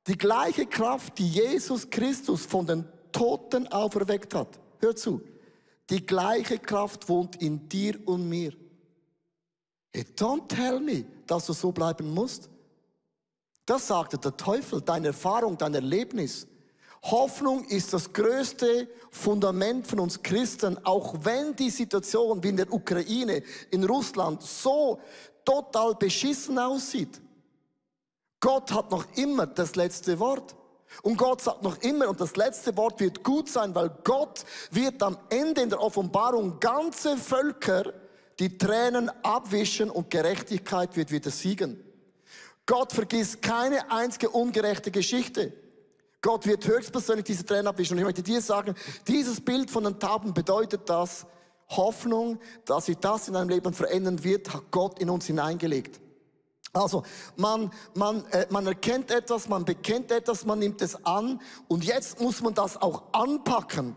die 0.07 0.17
gleiche 0.17 0.65
Kraft, 0.65 1.17
die 1.19 1.29
Jesus 1.29 1.89
Christus 1.89 2.45
von 2.45 2.67
den 2.67 2.83
Toten 3.13 3.65
auferweckt 3.69 4.35
hat, 4.35 4.59
hör 4.79 4.93
zu, 4.93 5.21
die 5.89 6.05
gleiche 6.05 6.59
Kraft 6.59 7.07
wohnt 7.07 7.41
in 7.41 7.69
dir 7.69 7.97
und 8.05 8.27
mir. 8.27 8.51
Hey, 9.93 10.05
don't 10.17 10.49
tell 10.49 10.81
me, 10.81 11.05
dass 11.25 11.45
du 11.45 11.53
so 11.53 11.71
bleiben 11.71 12.13
musst. 12.13 12.49
Das 13.67 13.85
sagte 13.85 14.17
der 14.17 14.35
Teufel, 14.37 14.81
deine 14.81 15.07
Erfahrung, 15.07 15.57
dein 15.57 15.73
Erlebnis. 15.73 16.47
Hoffnung 17.03 17.65
ist 17.65 17.93
das 17.93 18.13
größte 18.13 18.87
Fundament 19.11 19.85
von 19.85 19.99
uns 19.99 20.23
Christen, 20.23 20.83
auch 20.85 21.13
wenn 21.23 21.53
die 21.53 21.69
Situation 21.69 22.41
wie 22.41 22.47
in 22.47 22.57
der 22.57 22.71
Ukraine, 22.71 23.43
in 23.69 23.83
Russland 23.83 24.41
so 24.41 25.01
total 25.43 25.95
beschissen 25.95 26.57
aussieht. 26.57 27.21
Gott 28.39 28.71
hat 28.71 28.89
noch 28.89 29.05
immer 29.15 29.45
das 29.47 29.75
letzte 29.75 30.17
Wort. 30.17 30.55
Und 31.03 31.17
Gott 31.17 31.41
sagt 31.41 31.61
noch 31.61 31.77
immer, 31.79 32.07
und 32.07 32.21
das 32.21 32.37
letzte 32.37 32.75
Wort 32.77 33.01
wird 33.01 33.21
gut 33.21 33.49
sein, 33.49 33.75
weil 33.75 33.89
Gott 34.05 34.45
wird 34.71 35.03
am 35.03 35.17
Ende 35.29 35.61
in 35.61 35.69
der 35.69 35.81
Offenbarung 35.81 36.61
ganze 36.61 37.17
Völker 37.17 37.93
die 38.39 38.57
Tränen 38.57 39.11
abwischen 39.23 39.89
und 39.89 40.09
Gerechtigkeit 40.09 40.95
wird 40.95 41.11
wieder 41.11 41.31
siegen. 41.31 41.83
Gott 42.67 42.93
vergisst 42.93 43.41
keine 43.41 43.89
einzige 43.89 44.29
ungerechte 44.29 44.91
Geschichte. 44.91 45.53
Gott 46.21 46.45
wird 46.45 46.67
höchstpersönlich 46.67 47.25
diese 47.25 47.45
Tränen 47.45 47.67
abwischen. 47.67 47.93
Und 47.93 47.99
ich 47.99 48.05
möchte 48.05 48.21
dir 48.21 48.41
sagen, 48.41 48.75
dieses 49.07 49.41
Bild 49.41 49.71
von 49.71 49.85
den 49.85 49.99
Tauben 49.99 50.33
bedeutet 50.33 50.81
das, 50.87 51.25
Hoffnung, 51.69 52.39
dass 52.65 52.85
sich 52.85 52.97
das 52.97 53.27
in 53.27 53.33
deinem 53.33 53.49
Leben 53.49 53.73
verändern 53.73 54.23
wird, 54.23 54.53
hat 54.53 54.71
Gott 54.71 54.99
in 54.99 55.09
uns 55.09 55.25
hineingelegt. 55.25 55.99
Also 56.73 57.03
man, 57.35 57.71
man, 57.93 58.25
äh, 58.27 58.45
man 58.49 58.67
erkennt 58.67 59.11
etwas, 59.11 59.49
man 59.49 59.65
bekennt 59.65 60.11
etwas, 60.11 60.45
man 60.45 60.59
nimmt 60.59 60.81
es 60.81 61.03
an 61.05 61.41
und 61.67 61.83
jetzt 61.83 62.21
muss 62.21 62.41
man 62.41 62.53
das 62.53 62.81
auch 62.81 63.03
anpacken. 63.13 63.95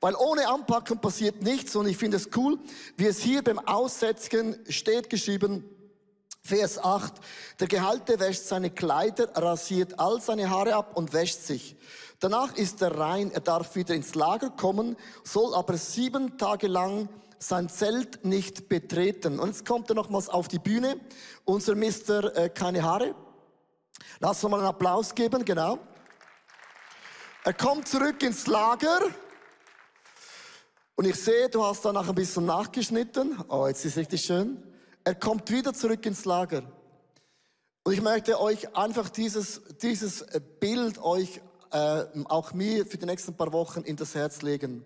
Weil 0.00 0.14
ohne 0.14 0.48
Anpacken 0.48 0.98
passiert 1.00 1.42
nichts 1.42 1.76
und 1.76 1.86
ich 1.86 1.98
finde 1.98 2.16
es 2.16 2.30
cool, 2.36 2.58
wie 2.96 3.06
es 3.06 3.20
hier 3.20 3.42
beim 3.42 3.58
Aussetzen 3.58 4.56
steht 4.68 5.10
geschrieben, 5.10 5.64
Vers 6.42 6.78
8. 6.78 7.14
Der 7.60 7.68
Gehalte 7.68 8.18
wäscht 8.18 8.44
seine 8.44 8.70
Kleider, 8.70 9.28
rasiert 9.34 9.98
all 9.98 10.20
seine 10.20 10.50
Haare 10.50 10.74
ab 10.74 10.96
und 10.96 11.12
wäscht 11.12 11.40
sich. 11.40 11.76
Danach 12.18 12.54
ist 12.54 12.82
er 12.82 12.98
rein, 12.98 13.30
er 13.30 13.40
darf 13.40 13.76
wieder 13.76 13.94
ins 13.94 14.14
Lager 14.14 14.50
kommen, 14.50 14.96
soll 15.24 15.54
aber 15.54 15.76
sieben 15.76 16.36
Tage 16.38 16.66
lang 16.66 17.08
sein 17.38 17.68
Zelt 17.68 18.24
nicht 18.24 18.68
betreten. 18.68 19.40
Und 19.40 19.48
jetzt 19.48 19.66
kommt 19.66 19.90
er 19.90 19.94
nochmals 19.94 20.28
auf 20.28 20.48
die 20.48 20.58
Bühne, 20.58 21.00
unser 21.44 21.74
Mister 21.74 22.36
äh, 22.36 22.50
keine 22.50 22.82
Haare. 22.82 23.14
Lass 24.18 24.44
uns 24.44 24.50
mal 24.50 24.58
einen 24.58 24.66
Applaus 24.66 25.14
geben, 25.14 25.44
genau. 25.44 25.78
Er 27.44 27.54
kommt 27.54 27.88
zurück 27.88 28.22
ins 28.22 28.46
Lager. 28.46 29.00
Und 30.94 31.06
ich 31.06 31.16
sehe, 31.16 31.48
du 31.48 31.64
hast 31.64 31.82
danach 31.82 32.08
ein 32.08 32.14
bisschen 32.14 32.44
nachgeschnitten. 32.44 33.42
Oh, 33.48 33.66
jetzt 33.66 33.86
ist 33.86 33.96
richtig 33.96 34.20
schön. 34.20 34.62
Er 35.04 35.14
kommt 35.14 35.50
wieder 35.50 35.72
zurück 35.72 36.04
ins 36.06 36.24
Lager. 36.24 36.62
Und 37.84 37.92
ich 37.94 38.02
möchte 38.02 38.40
euch 38.40 38.76
einfach 38.76 39.08
dieses, 39.08 39.62
dieses 39.82 40.24
Bild 40.60 40.98
euch, 40.98 41.40
äh, 41.72 42.04
auch 42.26 42.52
mir 42.52 42.84
für 42.84 42.98
die 42.98 43.06
nächsten 43.06 43.34
paar 43.34 43.52
Wochen 43.52 43.80
in 43.82 43.96
das 43.96 44.14
Herz 44.14 44.42
legen. 44.42 44.84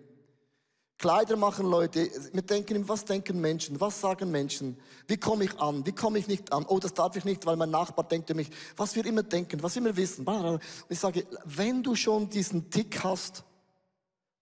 Kleider 0.97 1.35
machen 1.35 1.69
Leute, 1.69 2.09
wir 2.31 2.41
denken, 2.41 2.87
was 2.87 3.03
denken 3.03 3.41
Menschen, 3.41 3.81
was 3.81 3.99
sagen 3.99 4.31
Menschen, 4.31 4.79
wie 5.07 5.17
komme 5.17 5.43
ich 5.43 5.59
an, 5.59 5.85
wie 5.85 5.91
komme 5.91 6.19
ich 6.19 6.27
nicht 6.27 6.53
an, 6.53 6.65
oh, 6.69 6.79
das 6.79 6.93
darf 6.93 7.17
ich 7.17 7.25
nicht, 7.25 7.45
weil 7.45 7.57
mein 7.57 7.69
Nachbar 7.69 8.07
denkt 8.07 8.29
über 8.29 8.37
mich, 8.37 8.49
was 8.77 8.95
wir 8.95 9.05
immer 9.05 9.23
denken, 9.23 9.61
was 9.61 9.75
wir 9.75 9.81
immer 9.81 9.97
wissen. 9.97 10.25
Und 10.25 10.61
ich 10.87 10.99
sage, 10.99 11.25
wenn 11.43 11.83
du 11.83 11.95
schon 11.95 12.29
diesen 12.29 12.69
Tick 12.69 13.03
hast, 13.03 13.43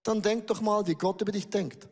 dann 0.03 0.21
denk 0.21 0.45
doch 0.45 0.61
mal, 0.61 0.85
wie 0.85 0.93
Gott 0.93 1.21
über 1.21 1.31
dich 1.31 1.49
denkt. 1.49 1.87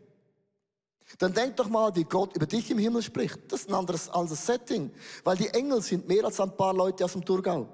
Dann 1.17 1.33
denk 1.33 1.55
doch 1.57 1.69
mal, 1.69 1.95
wie 1.95 2.03
Gott 2.03 2.35
über 2.35 2.45
dich 2.45 2.69
im 2.71 2.77
Himmel 2.77 3.01
spricht. 3.01 3.39
Das 3.49 3.61
ist 3.61 3.69
ein 3.69 3.75
anderes, 3.75 4.09
anderes 4.09 4.45
Setting. 4.45 4.91
Weil 5.23 5.37
die 5.37 5.49
Engel 5.49 5.81
sind 5.81 6.07
mehr 6.07 6.25
als 6.25 6.39
ein 6.39 6.55
paar 6.55 6.73
Leute 6.73 7.05
aus 7.05 7.13
dem 7.13 7.25
Thurgau. 7.25 7.67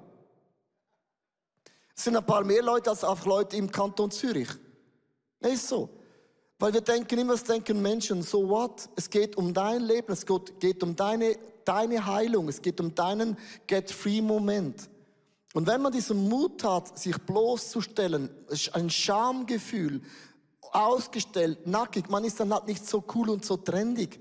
Es 1.94 2.04
sind 2.04 2.16
ein 2.16 2.24
paar 2.24 2.44
mehr 2.44 2.62
Leute 2.62 2.90
als 2.90 3.02
auch 3.02 3.24
Leute 3.24 3.56
im 3.56 3.70
Kanton 3.70 4.10
Zürich. 4.10 4.48
Nee, 5.40 5.54
ist 5.54 5.68
so. 5.68 5.88
Weil 6.58 6.72
wir 6.72 6.80
denken 6.80 7.18
immer, 7.18 7.34
was 7.34 7.44
denken 7.44 7.80
Menschen, 7.80 8.22
so 8.22 8.48
what? 8.48 8.88
Es 8.96 9.08
geht 9.08 9.36
um 9.36 9.54
dein 9.54 9.82
Leben, 9.82 10.12
es 10.12 10.26
geht 10.26 10.82
um 10.82 10.96
deine, 10.96 11.36
deine 11.64 12.04
Heilung, 12.04 12.48
es 12.48 12.60
geht 12.60 12.80
um 12.80 12.94
deinen 12.94 13.36
Get-Free-Moment. 13.66 14.88
Und 15.54 15.66
wenn 15.66 15.80
man 15.80 15.92
diesen 15.92 16.28
Mut 16.28 16.62
hat, 16.64 16.98
sich 16.98 17.16
bloßzustellen, 17.16 18.28
ein 18.72 18.90
Schamgefühl, 18.90 20.02
ausgestellt, 20.72 21.66
nackig. 21.66 22.08
Man 22.08 22.24
ist 22.24 22.40
dann 22.40 22.52
halt 22.52 22.66
nicht 22.66 22.86
so 22.86 23.04
cool 23.14 23.30
und 23.30 23.44
so 23.44 23.56
trendig. 23.56 24.20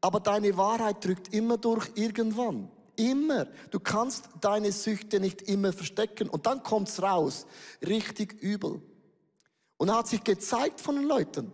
Aber 0.00 0.20
deine 0.20 0.56
Wahrheit 0.56 1.04
drückt 1.04 1.32
immer 1.34 1.58
durch 1.58 1.90
irgendwann. 1.94 2.70
Immer. 2.96 3.46
Du 3.70 3.80
kannst 3.80 4.28
deine 4.40 4.72
Süchte 4.72 5.20
nicht 5.20 5.42
immer 5.42 5.72
verstecken. 5.72 6.28
Und 6.28 6.46
dann 6.46 6.62
kommt's 6.62 7.02
raus. 7.02 7.46
Richtig 7.86 8.34
übel. 8.42 8.80
Und 9.76 9.88
er 9.88 9.98
hat 9.98 10.08
sich 10.08 10.24
gezeigt 10.24 10.80
von 10.80 10.96
den 10.96 11.04
Leuten. 11.04 11.52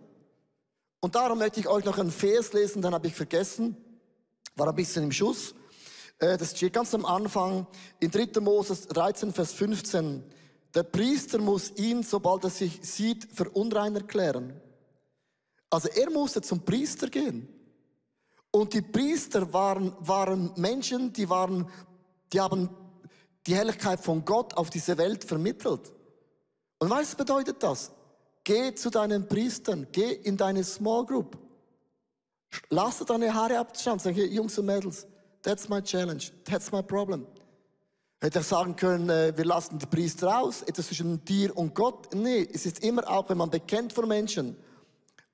Und 0.99 1.15
darum 1.15 1.39
möchte 1.39 1.59
ich 1.59 1.67
euch 1.67 1.83
noch 1.83 1.97
einen 1.97 2.11
Vers 2.11 2.53
lesen, 2.53 2.81
den 2.81 2.93
habe 2.93 3.07
ich 3.07 3.13
vergessen. 3.13 3.75
War 4.55 4.69
ein 4.69 4.75
bisschen 4.75 5.03
im 5.03 5.11
Schuss. 5.11 5.53
Äh, 6.19 6.37
das 6.37 6.55
steht 6.55 6.73
ganz 6.73 6.93
am 6.93 7.05
Anfang 7.05 7.67
in 7.99 8.09
3. 8.09 8.39
Moses 8.39 8.87
13, 8.87 9.33
Vers 9.33 9.51
15. 9.51 10.23
Der 10.75 10.83
Priester 10.83 11.39
muss 11.39 11.71
ihn, 11.77 12.03
sobald 12.03 12.43
er 12.45 12.49
sich 12.49 12.79
sieht, 12.81 13.27
für 13.31 13.49
unrein 13.49 13.95
erklären. 13.95 14.59
Also 15.69 15.89
er 15.89 16.09
musste 16.09 16.41
zum 16.41 16.63
Priester 16.65 17.07
gehen. 17.07 17.47
Und 18.51 18.73
die 18.73 18.81
Priester 18.81 19.51
waren, 19.51 19.95
waren 19.99 20.51
Menschen, 20.55 21.11
die 21.13 21.29
waren, 21.29 21.67
die 22.31 22.39
haben 22.39 22.69
die 23.45 23.55
Herrlichkeit 23.55 23.99
von 23.99 24.23
Gott 24.23 24.53
auf 24.55 24.69
diese 24.69 24.97
Welt 24.97 25.23
vermittelt. 25.23 25.91
Und 26.79 26.89
was 26.89 27.15
bedeutet 27.15 27.61
das? 27.61 27.91
Geh 28.43 28.75
zu 28.75 28.89
deinen 28.89 29.27
Priestern, 29.27 29.87
geh 29.91 30.11
in 30.11 30.37
deine 30.37 30.63
Small 30.63 31.05
Group. 31.05 31.37
Lass 32.69 32.99
deine 32.99 33.33
Haare 33.33 33.57
abschauen. 33.57 33.99
Sag, 33.99 34.15
Jungs 34.15 34.57
und 34.59 34.65
Mädels, 34.65 35.07
that's 35.41 35.67
my 35.69 35.81
challenge, 35.81 36.31
that's 36.45 36.71
my 36.71 36.81
problem. 36.81 37.25
Hätte 38.23 38.39
er 38.39 38.43
sagen 38.43 38.77
können, 38.77 39.09
äh, 39.09 39.35
wir 39.35 39.43
lassen 39.43 39.79
die 39.79 39.85
Priester 39.85 40.39
aus, 40.39 40.61
etwas 40.61 40.87
zwischen 40.87 41.25
dir 41.25 41.57
und 41.57 41.75
Gott. 41.75 42.15
Nee, 42.15 42.47
es 42.53 42.65
ist 42.65 42.81
immer 42.81 43.05
auch, 43.09 43.27
wenn 43.27 43.37
man 43.37 43.49
bekennt 43.49 43.91
vor 43.91 44.05
Menschen, 44.05 44.55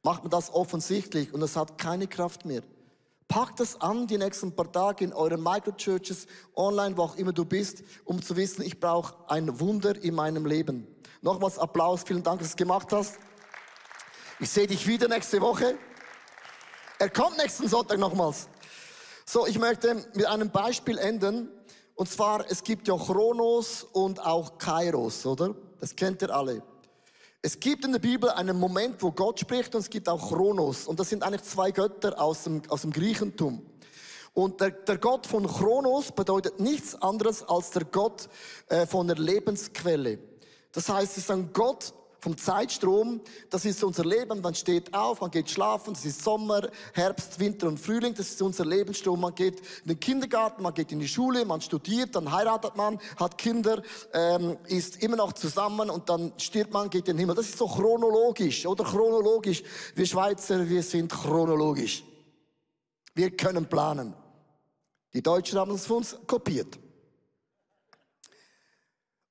macht 0.02 0.24
man 0.24 0.32
das 0.32 0.52
offensichtlich 0.52 1.32
und 1.32 1.44
es 1.44 1.56
hat 1.56 1.78
keine 1.78 2.08
Kraft 2.08 2.46
mehr. 2.46 2.64
Packt 3.28 3.60
das 3.60 3.80
an 3.80 4.08
die 4.08 4.18
nächsten 4.18 4.56
paar 4.56 4.72
Tage 4.72 5.04
in 5.04 5.14
euren 5.14 5.44
Microchurches, 5.44 6.26
online, 6.56 6.98
wo 6.98 7.04
auch 7.04 7.16
immer 7.16 7.32
du 7.32 7.46
bist, 7.46 7.84
um 8.06 8.24
zu 8.24 8.36
wissen, 8.36 8.64
ich 8.64 8.80
brauche 8.80 9.14
ein 9.28 9.60
Wunder 9.60 9.96
in 10.04 10.16
meinem 10.16 10.48
Leben. 10.48 10.88
Nochmals 11.22 11.60
Applaus, 11.60 12.02
vielen 12.08 12.24
Dank, 12.24 12.40
dass 12.40 12.48
du 12.48 12.54
es 12.54 12.58
gemacht 12.58 12.92
hast. 12.92 13.20
Ich 14.40 14.50
sehe 14.50 14.66
dich 14.66 14.88
wieder 14.88 15.08
nächste 15.08 15.40
Woche. 15.42 15.78
Er 16.98 17.12
kommt 17.12 17.38
nächsten 17.38 17.68
Sonntag 17.68 18.00
nochmals. 18.00 18.50
So, 19.28 19.46
ich 19.46 19.60
möchte 19.60 19.94
mit 20.16 20.26
einem 20.26 20.50
Beispiel 20.50 20.98
enden. 20.98 21.50
Und 22.00 22.10
zwar, 22.10 22.50
es 22.50 22.64
gibt 22.64 22.88
ja 22.88 22.96
Chronos 22.96 23.86
und 23.92 24.26
auch 24.26 24.58
Kairos, 24.58 25.26
oder? 25.26 25.54
Das 25.82 25.94
kennt 25.94 26.22
ihr 26.22 26.34
alle. 26.34 26.64
Es 27.42 27.60
gibt 27.60 27.84
in 27.84 27.92
der 27.92 28.00
Bibel 28.00 28.30
einen 28.30 28.58
Moment, 28.58 29.04
wo 29.04 29.12
Gott 29.12 29.42
spricht 29.42 29.76
und 29.76 29.82
es 29.82 29.90
gibt 29.90 30.08
auch 30.08 30.30
Chronos. 30.30 30.88
Und 30.88 30.98
das 30.98 31.10
sind 31.10 31.24
eigentlich 31.24 31.44
zwei 31.44 31.72
Götter 31.72 32.18
aus 32.22 32.46
dem, 32.46 32.62
aus 32.70 32.84
dem 32.84 32.94
Griechentum. 32.94 33.66
Und 34.34 34.62
der, 34.62 34.72
der 34.72 34.98
Gott 34.98 35.28
von 35.28 35.46
Chronos 35.46 36.14
bedeutet 36.14 36.62
nichts 36.62 36.96
anderes 37.02 37.44
als 37.44 37.72
der 37.72 37.84
Gott 37.84 38.30
äh, 38.70 38.88
von 38.88 39.06
der 39.06 39.18
Lebensquelle. 39.18 40.20
Das 40.72 40.88
heißt, 40.88 41.12
es 41.12 41.24
ist 41.26 41.32
ein 41.32 41.52
Gott 41.52 41.94
vom 42.20 42.38
Zeitstrom, 42.38 43.22
das 43.50 43.66
ist 43.66 43.84
unser 43.84 44.06
Leben, 44.06 44.42
man 44.42 44.54
steht 44.54 44.94
auf, 44.94 45.22
man 45.22 45.32
geht 45.32 45.50
schlafen, 45.50 45.94
das 45.94 46.06
ist 46.06 46.24
Sommer, 46.24 46.70
Herbst, 46.94 47.40
Winter 47.40 47.68
und 47.68 47.80
Frühling, 47.80 48.14
das 48.14 48.30
ist 48.30 48.42
unser 48.42 48.66
Lebensstrom, 48.66 49.20
man 49.22 49.34
geht 49.34 49.60
in 49.60 49.90
den 49.90 50.00
Kindergarten, 50.00 50.64
man 50.64 50.74
geht 50.74 50.92
in 50.92 51.00
die 51.00 51.08
Schule, 51.08 51.46
man 51.46 51.62
studiert, 51.62 52.16
dann 52.16 52.32
heiratet 52.32 52.76
man, 52.76 53.00
hat 53.18 53.38
Kinder, 53.38 53.82
ähm, 54.14 54.58
ist 54.68 55.02
immer 55.02 55.16
noch 55.16 55.34
zusammen 55.34 55.90
und 55.90 56.10
dann 56.10 56.34
stirbt 56.38 56.74
man, 56.74 56.90
geht 56.90 57.08
in 57.08 57.16
den 57.16 57.20
Himmel. 57.20 57.36
Das 57.36 57.48
ist 57.48 57.58
so 57.58 57.68
chronologisch, 57.68 58.66
oder 58.66 58.84
chronologisch. 58.84 59.64
Wir 59.96 60.06
Schweizer, 60.06 60.68
wir 60.68 60.84
sind 60.84 61.12
chronologisch. 61.12 62.04
Wir 63.14 63.36
können 63.36 63.66
planen. 63.66 64.14
Die 65.14 65.24
Deutschen 65.24 65.58
haben 65.58 65.72
es 65.72 65.86
von 65.86 65.98
uns 65.98 66.16
kopiert. 66.28 66.78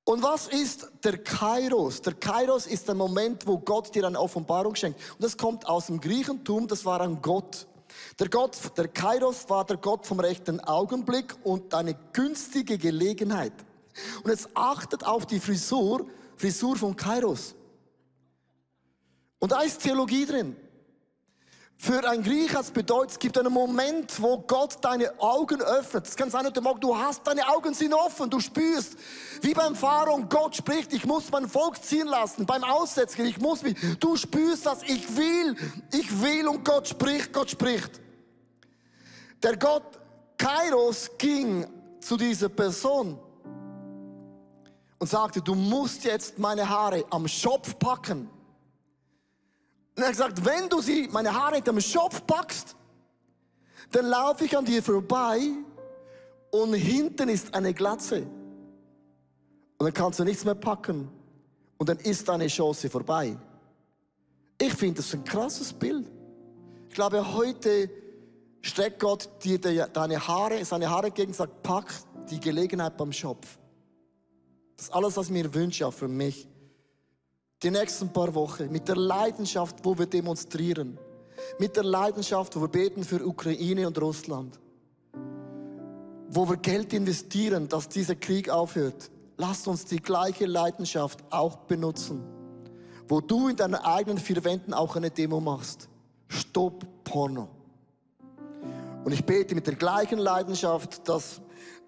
Und 0.09 0.23
was 0.23 0.49
ist 0.49 0.89
der 1.05 1.19
Kairos? 1.19 2.01
Der 2.01 2.15
Kairos 2.15 2.67
ist 2.67 2.89
der 2.89 2.95
Moment, 2.95 3.47
wo 3.47 3.59
Gott 3.59 3.95
dir 3.95 4.07
eine 4.07 4.19
Offenbarung 4.19 4.75
schenkt. 4.75 4.99
Und 5.13 5.23
das 5.23 5.37
kommt 5.37 5.67
aus 5.69 5.89
dem 5.89 6.01
Griechentum, 6.01 6.67
das 6.67 6.87
war 6.87 7.03
ein 7.03 7.21
Gott. 7.21 7.67
Der 8.19 8.31
Gott, 8.31 8.57
der 8.79 8.89
Kairos 8.89 9.51
war 9.51 9.67
der 9.67 9.77
Gott 9.77 10.07
vom 10.07 10.19
rechten 10.19 10.61
Augenblick 10.61 11.37
und 11.45 11.75
eine 11.75 11.95
günstige 12.15 12.79
Gelegenheit. 12.79 13.53
Und 14.23 14.31
jetzt 14.31 14.49
achtet 14.55 15.05
auf 15.05 15.27
die 15.27 15.41
Frisur, 15.41 16.07
Frisur 16.39 16.77
von 16.77 16.97
Kairos. 16.97 17.55
Und 19.41 19.53
da 19.53 19.61
ist 19.61 19.83
Theologie 19.83 20.25
drin. 20.25 20.57
Für 21.81 22.07
ein 22.09 22.25
Griech 22.25 22.53
es 22.55 22.73
bedeutet, 22.73 23.13
es 23.13 23.19
gibt 23.21 23.39
einen 23.39 23.53
Moment, 23.53 24.21
wo 24.21 24.39
Gott 24.39 24.79
deine 24.81 25.13
Augen 25.21 25.63
öffnet. 25.63 26.09
Es 26.09 26.17
kann 26.17 26.29
sein, 26.29 26.45
heute 26.45 26.61
Morgen, 26.61 26.81
du 26.81 26.97
hast 26.97 27.25
deine 27.25 27.49
Augen 27.49 27.73
sind 27.73 27.95
offen, 27.95 28.29
du 28.29 28.41
spürst, 28.41 28.97
wie 29.43 29.55
beim 29.55 29.77
Pharao, 29.77 30.21
Gott 30.29 30.57
spricht, 30.57 30.93
ich 30.93 31.07
muss 31.07 31.31
mein 31.31 31.49
Volk 31.49 31.81
ziehen 31.81 32.09
lassen, 32.09 32.45
beim 32.47 32.65
Aussetzen, 32.65 33.25
ich 33.27 33.39
muss 33.39 33.63
mich, 33.63 33.77
du 34.01 34.17
spürst 34.17 34.67
das, 34.67 34.83
ich 34.83 35.17
will, 35.17 35.55
ich 35.93 36.21
will 36.21 36.49
und 36.49 36.65
Gott 36.65 36.89
spricht, 36.89 37.33
Gott 37.33 37.51
spricht. 37.51 38.01
Der 39.45 39.57
Gott 39.57 39.85
Kairos 40.37 41.09
ging 41.17 41.65
zu 42.01 42.17
dieser 42.17 42.49
Person 42.49 43.21
und 44.99 45.09
sagte, 45.09 45.41
du 45.41 45.55
musst 45.55 46.03
jetzt 46.03 46.41
meine 46.41 46.69
Haare 46.69 47.05
am 47.11 47.29
Schopf 47.29 47.79
packen. 47.79 48.29
Und 49.99 50.05
er 50.05 50.11
hat 50.11 50.13
gesagt, 50.13 50.45
wenn 50.45 50.69
du 50.69 50.81
sie, 50.81 51.09
meine 51.11 51.35
Haare 51.35 51.57
hinter 51.57 51.73
dem 51.73 51.81
Schopf 51.81 52.25
packst, 52.25 52.77
dann 53.91 54.07
laufe 54.07 54.45
ich 54.45 54.57
an 54.57 54.65
dir 54.65 54.81
vorbei 54.81 55.41
und 56.53 56.73
hinten 56.75 57.29
ist 57.29 57.53
eine 57.53 57.75
Glatze. 57.75 58.19
Und 58.23 59.87
dann 59.87 59.93
kannst 59.93 60.21
du 60.21 60.25
nichts 60.25 60.45
mehr 60.45 60.55
packen. 60.55 61.11
Und 61.79 61.89
dann 61.89 61.99
ist 61.99 62.29
deine 62.29 62.47
Chance 62.47 62.89
vorbei. 62.89 63.37
Ich 64.61 64.73
finde 64.73 64.99
das 64.99 65.13
ein 65.15 65.25
krasses 65.25 65.73
Bild. 65.73 66.07
Ich 66.89 66.95
glaube, 66.95 67.35
heute 67.35 67.91
streckt 68.61 69.01
Gott 69.01 69.29
dir 69.43 69.59
deine 69.59 70.29
Haare, 70.29 70.65
seine 70.65 70.89
Haare 70.89 71.09
entgegen 71.09 71.33
und 71.33 71.37
sagt, 71.37 71.61
pack 71.65 71.93
die 72.31 72.39
Gelegenheit 72.39 72.97
beim 72.97 73.13
Schopf. 73.13 73.59
Das 74.77 74.87
ist 74.87 74.95
alles, 74.95 75.17
was 75.17 75.27
ich 75.27 75.33
mir 75.33 75.53
wünsche, 75.53 75.85
auch 75.85 75.93
für 75.93 76.07
mich 76.07 76.47
die 77.63 77.71
nächsten 77.71 78.13
paar 78.13 78.35
Wochen 78.35 78.71
mit 78.71 78.89
der 78.89 78.97
Leidenschaft, 78.97 79.77
wo 79.83 79.99
wir 79.99 80.07
demonstrieren, 80.07 80.99
mit 81.59 81.77
der 81.77 81.85
Leidenschaft, 81.85 82.55
wo 82.57 82.61
wir 82.61 82.69
beten 82.69 83.03
für 83.05 83.25
Ukraine 83.25 83.87
und 83.87 84.01
Russland, 84.01 84.59
wo 86.31 86.49
wir 86.49 86.57
Geld 86.57 86.93
investieren, 86.93 87.69
dass 87.69 87.89
dieser 87.89 88.15
Krieg 88.15 88.49
aufhört. 88.49 89.11
Lasst 89.37 89.67
uns 89.69 89.85
die 89.85 90.01
gleiche 90.01 90.47
Leidenschaft 90.47 91.21
auch 91.31 91.57
benutzen, 91.57 92.23
wo 93.09 93.21
du 93.21 93.49
in 93.49 93.57
deinen 93.57 93.77
eigenen 93.77 94.19
vier 94.19 94.43
Wänden 94.45 94.75
auch 94.75 94.97
eine 94.97 95.11
Demo 95.11 95.41
machst. 95.41 95.89
Stopp 96.29 96.85
Porno. 97.05 97.49
Und 99.05 99.13
ich 99.13 99.25
bete 99.25 99.55
mit 99.55 99.67
der 99.67 99.77
gleichen 99.77 100.19
Leidenschaft, 100.19 101.09
dass 101.09 101.41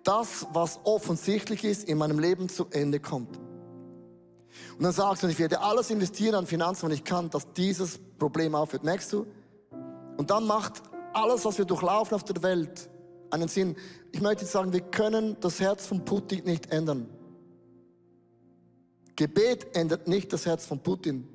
das, 0.04 0.46
was 0.52 0.80
offensichtlich 0.85 1.64
ist, 1.64 1.88
in 1.88 1.98
meinem 1.98 2.18
Leben 2.18 2.48
zu 2.48 2.66
Ende 2.70 3.00
kommt. 3.00 3.38
Und 4.77 4.85
dann 4.85 4.92
sagst 4.92 5.23
du, 5.23 5.27
ich 5.29 5.38
werde 5.38 5.61
alles 5.61 5.90
investieren 5.90 6.35
an 6.35 6.46
Finanzen, 6.46 6.88
wenn 6.88 6.94
ich 6.94 7.05
kann, 7.05 7.31
dass 7.31 7.53
dieses 7.53 7.99
Problem 8.18 8.55
aufhört. 8.55 8.85
Merkst 8.85 9.12
du? 9.12 9.27
Und 10.16 10.31
dann 10.31 10.46
macht 10.46 10.83
alles, 11.12 11.44
was 11.44 11.59
wir 11.59 11.64
durchlaufen 11.64 12.14
auf 12.14 12.25
der 12.25 12.42
Welt, 12.42 12.88
einen 13.31 13.49
Sinn. 13.49 13.77
Ich 14.12 14.20
möchte 14.20 14.42
jetzt 14.42 14.53
sagen, 14.53 14.73
wir 14.73 14.81
können 14.81 15.37
das 15.40 15.61
Herz 15.61 15.87
von 15.87 16.05
Putin 16.05 16.44
nicht 16.44 16.70
ändern. 16.73 17.09
Gebet 19.16 19.77
ändert 19.77 20.09
nicht 20.09 20.33
das 20.33 20.46
Herz 20.46 20.64
von 20.64 20.81
Putin. 20.81 21.29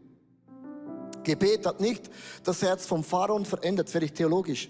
Gebet 1.23 1.65
hat 1.65 1.79
nicht 1.79 2.09
das 2.43 2.61
Herz 2.61 2.85
vom 2.85 3.03
Pharaon 3.03 3.45
verändert, 3.45 3.93
werde 3.93 4.05
ich 4.05 4.13
theologisch. 4.13 4.69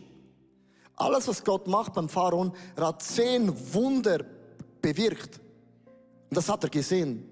Alles, 0.95 1.27
was 1.27 1.43
Gott 1.43 1.67
macht 1.67 1.93
beim 1.93 2.09
Pharaon, 2.09 2.53
hat 2.77 3.03
zehn 3.03 3.53
Wunder 3.73 4.19
bewirkt. 4.81 5.39
Und 6.29 6.37
das 6.37 6.49
hat 6.49 6.63
er 6.63 6.69
gesehen. 6.69 7.29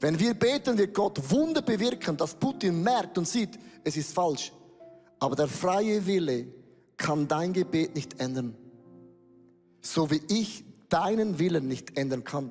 Wenn 0.00 0.18
wir 0.18 0.34
beten, 0.34 0.78
wird 0.78 0.94
Gott 0.94 1.30
Wunder 1.30 1.60
bewirken, 1.60 2.16
dass 2.16 2.34
Putin 2.34 2.82
merkt 2.82 3.18
und 3.18 3.28
sieht, 3.28 3.58
es 3.84 3.96
ist 3.96 4.14
falsch. 4.14 4.52
Aber 5.18 5.36
der 5.36 5.46
freie 5.46 6.04
Wille 6.06 6.46
kann 6.96 7.28
dein 7.28 7.52
Gebet 7.52 7.94
nicht 7.94 8.18
ändern. 8.18 8.56
So 9.82 10.10
wie 10.10 10.22
ich 10.28 10.64
deinen 10.88 11.38
Willen 11.38 11.68
nicht 11.68 11.96
ändern 11.98 12.24
kann. 12.24 12.50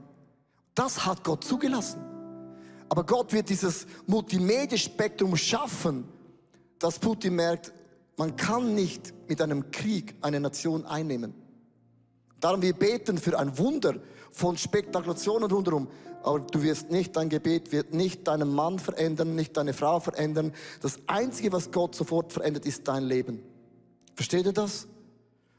Das 0.76 1.06
hat 1.06 1.24
Gott 1.24 1.44
zugelassen. 1.44 2.00
Aber 2.88 3.04
Gott 3.06 3.34
wird 3.34 3.50
dieses 3.50 3.86
Multimedia-Spektrum 4.08 5.36
schaffen, 5.36 6.06
dass 6.78 7.00
Putin 7.00 7.36
merkt, 7.36 7.74
man 8.18 8.36
kann 8.36 8.76
nicht 8.76 9.14
mit 9.28 9.42
einem 9.42 9.72
Krieg 9.72 10.16
eine 10.22 10.40
Nation 10.40 10.86
einnehmen. 10.86 11.34
Darum 12.40 12.62
wir 12.62 12.74
beten 12.74 13.18
für 13.18 13.38
ein 13.38 13.58
Wunder 13.58 13.96
von 14.32 14.58
Spekulationen 14.58 15.50
rundherum 15.50 15.88
aber 16.24 16.40
du 16.40 16.62
wirst 16.62 16.92
nicht, 16.92 17.16
dein 17.16 17.30
Gebet 17.30 17.72
wird 17.72 17.94
nicht 17.94 18.28
deinen 18.28 18.54
Mann 18.54 18.80
verändern, 18.80 19.36
nicht 19.36 19.56
deine 19.56 19.74
Frau 19.74 20.00
verändern. 20.00 20.54
Das 20.82 21.00
Einzige, 21.08 21.52
was 21.52 21.72
Gott 21.72 21.96
sofort 21.96 22.34
verändert, 22.34 22.66
ist 22.66 22.88
dein 22.88 23.04
Leben. 23.04 23.42
Versteht 24.16 24.46
ihr 24.46 24.54
das? 24.54 24.88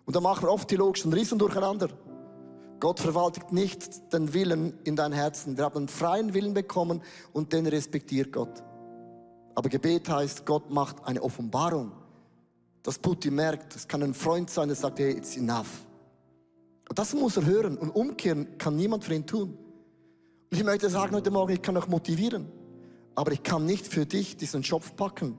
Und 0.04 0.16
da 0.16 0.20
machen 0.20 0.44
wir 0.44 0.52
oft 0.52 0.68
theologischen 0.68 1.12
Riesen 1.12 1.38
durcheinander. 1.38 1.88
Gott 2.78 3.00
verwaltet 3.00 3.52
nicht 3.52 4.12
den 4.12 4.32
Willen 4.34 4.78
in 4.84 4.96
dein 4.96 5.12
Herzen. 5.12 5.56
Wir 5.56 5.64
haben 5.64 5.76
einen 5.76 5.88
freien 5.88 6.34
Willen 6.34 6.54
bekommen 6.54 7.02
und 7.32 7.52
den 7.52 7.66
respektiert 7.66 8.32
Gott. 8.32 8.62
Aber 9.54 9.68
Gebet 9.68 10.08
heißt, 10.08 10.46
Gott 10.46 10.70
macht 10.70 11.04
eine 11.04 11.22
Offenbarung. 11.22 11.92
Dass 12.82 12.98
Putin 12.98 13.34
merkt, 13.34 13.76
es 13.76 13.86
kann 13.86 14.02
ein 14.02 14.14
Freund 14.14 14.48
sein, 14.48 14.68
der 14.68 14.76
sagt, 14.76 14.98
hey, 14.98 15.12
it's 15.12 15.36
enough. 15.36 15.86
Und 16.90 16.98
das 16.98 17.14
muss 17.14 17.36
er 17.36 17.46
hören. 17.46 17.78
Und 17.78 17.90
umkehren 17.90 18.58
kann 18.58 18.74
niemand 18.74 19.04
für 19.04 19.14
ihn 19.14 19.24
tun. 19.24 19.56
Und 20.50 20.58
ich 20.58 20.64
möchte 20.64 20.90
sagen 20.90 21.14
heute 21.14 21.30
Morgen, 21.30 21.52
ich 21.52 21.62
kann 21.62 21.76
euch 21.76 21.86
motivieren. 21.86 22.46
Aber 23.14 23.30
ich 23.30 23.44
kann 23.44 23.64
nicht 23.64 23.86
für 23.86 24.06
dich 24.06 24.36
diesen 24.36 24.64
Schopf 24.64 24.96
packen, 24.96 25.38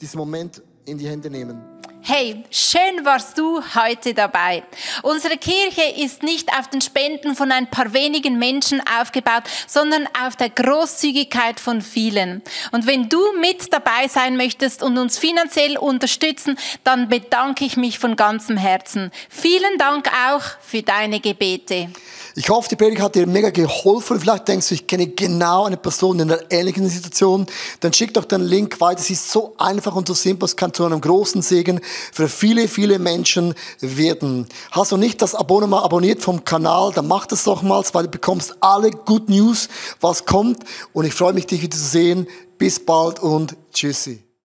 diesen 0.00 0.18
Moment 0.18 0.62
in 0.84 0.96
die 0.96 1.08
Hände 1.08 1.30
nehmen. 1.30 1.60
Hey, 2.06 2.44
schön 2.50 3.02
warst 3.06 3.38
du 3.38 3.62
heute 3.74 4.12
dabei. 4.12 4.62
Unsere 5.02 5.38
Kirche 5.38 6.02
ist 6.02 6.22
nicht 6.22 6.50
auf 6.52 6.68
den 6.68 6.82
Spenden 6.82 7.34
von 7.34 7.50
ein 7.50 7.70
paar 7.70 7.94
wenigen 7.94 8.38
Menschen 8.38 8.82
aufgebaut, 9.00 9.44
sondern 9.66 10.06
auf 10.22 10.36
der 10.36 10.50
Großzügigkeit 10.50 11.58
von 11.58 11.80
vielen. 11.80 12.42
Und 12.72 12.86
wenn 12.86 13.08
du 13.08 13.22
mit 13.40 13.72
dabei 13.72 14.06
sein 14.08 14.36
möchtest 14.36 14.82
und 14.82 14.98
uns 14.98 15.16
finanziell 15.16 15.78
unterstützen, 15.78 16.58
dann 16.84 17.08
bedanke 17.08 17.64
ich 17.64 17.78
mich 17.78 17.98
von 17.98 18.16
ganzem 18.16 18.58
Herzen. 18.58 19.10
Vielen 19.30 19.78
Dank 19.78 20.10
auch 20.28 20.42
für 20.60 20.82
deine 20.82 21.20
Gebete. 21.20 21.88
Ich 22.36 22.48
hoffe, 22.48 22.68
die 22.68 22.74
Predigt 22.74 23.00
hat 23.00 23.14
dir 23.14 23.28
mega 23.28 23.50
geholfen. 23.50 24.18
Vielleicht 24.18 24.48
denkst 24.48 24.68
du, 24.68 24.74
ich 24.74 24.88
kenne 24.88 25.06
genau 25.06 25.66
eine 25.66 25.76
Person 25.76 26.18
in 26.18 26.32
einer 26.32 26.42
ähnlichen 26.50 26.88
Situation. 26.88 27.46
Dann 27.78 27.92
schick 27.92 28.12
doch 28.12 28.24
den 28.24 28.40
Link 28.40 28.80
weiter. 28.80 29.00
Es 29.00 29.08
ist 29.08 29.30
so 29.30 29.54
einfach 29.56 29.94
und 29.94 30.08
so 30.08 30.14
simpel. 30.14 30.46
Es 30.46 30.56
kann 30.56 30.74
zu 30.74 30.84
einem 30.84 31.00
großen 31.00 31.42
Segen 31.42 31.80
für 32.12 32.28
viele, 32.28 32.66
viele 32.66 32.98
Menschen 32.98 33.54
werden. 33.78 34.48
Hast 34.72 34.90
du 34.90 34.96
nicht 34.96 35.22
das 35.22 35.36
Abonnement 35.36 35.84
abonniert 35.84 36.22
vom 36.22 36.44
Kanal, 36.44 36.90
dann 36.92 37.06
mach 37.06 37.26
das 37.26 37.44
doch 37.44 37.62
mal, 37.62 37.84
weil 37.92 38.04
du 38.04 38.10
bekommst 38.10 38.56
alle 38.58 38.90
Good 38.90 39.28
News, 39.28 39.68
was 40.00 40.24
kommt. 40.24 40.64
Und 40.92 41.04
ich 41.04 41.14
freue 41.14 41.34
mich, 41.34 41.46
dich 41.46 41.62
wieder 41.62 41.76
zu 41.76 41.84
sehen. 41.84 42.26
Bis 42.58 42.84
bald 42.84 43.20
und 43.20 43.56
tschüssi. 43.72 44.24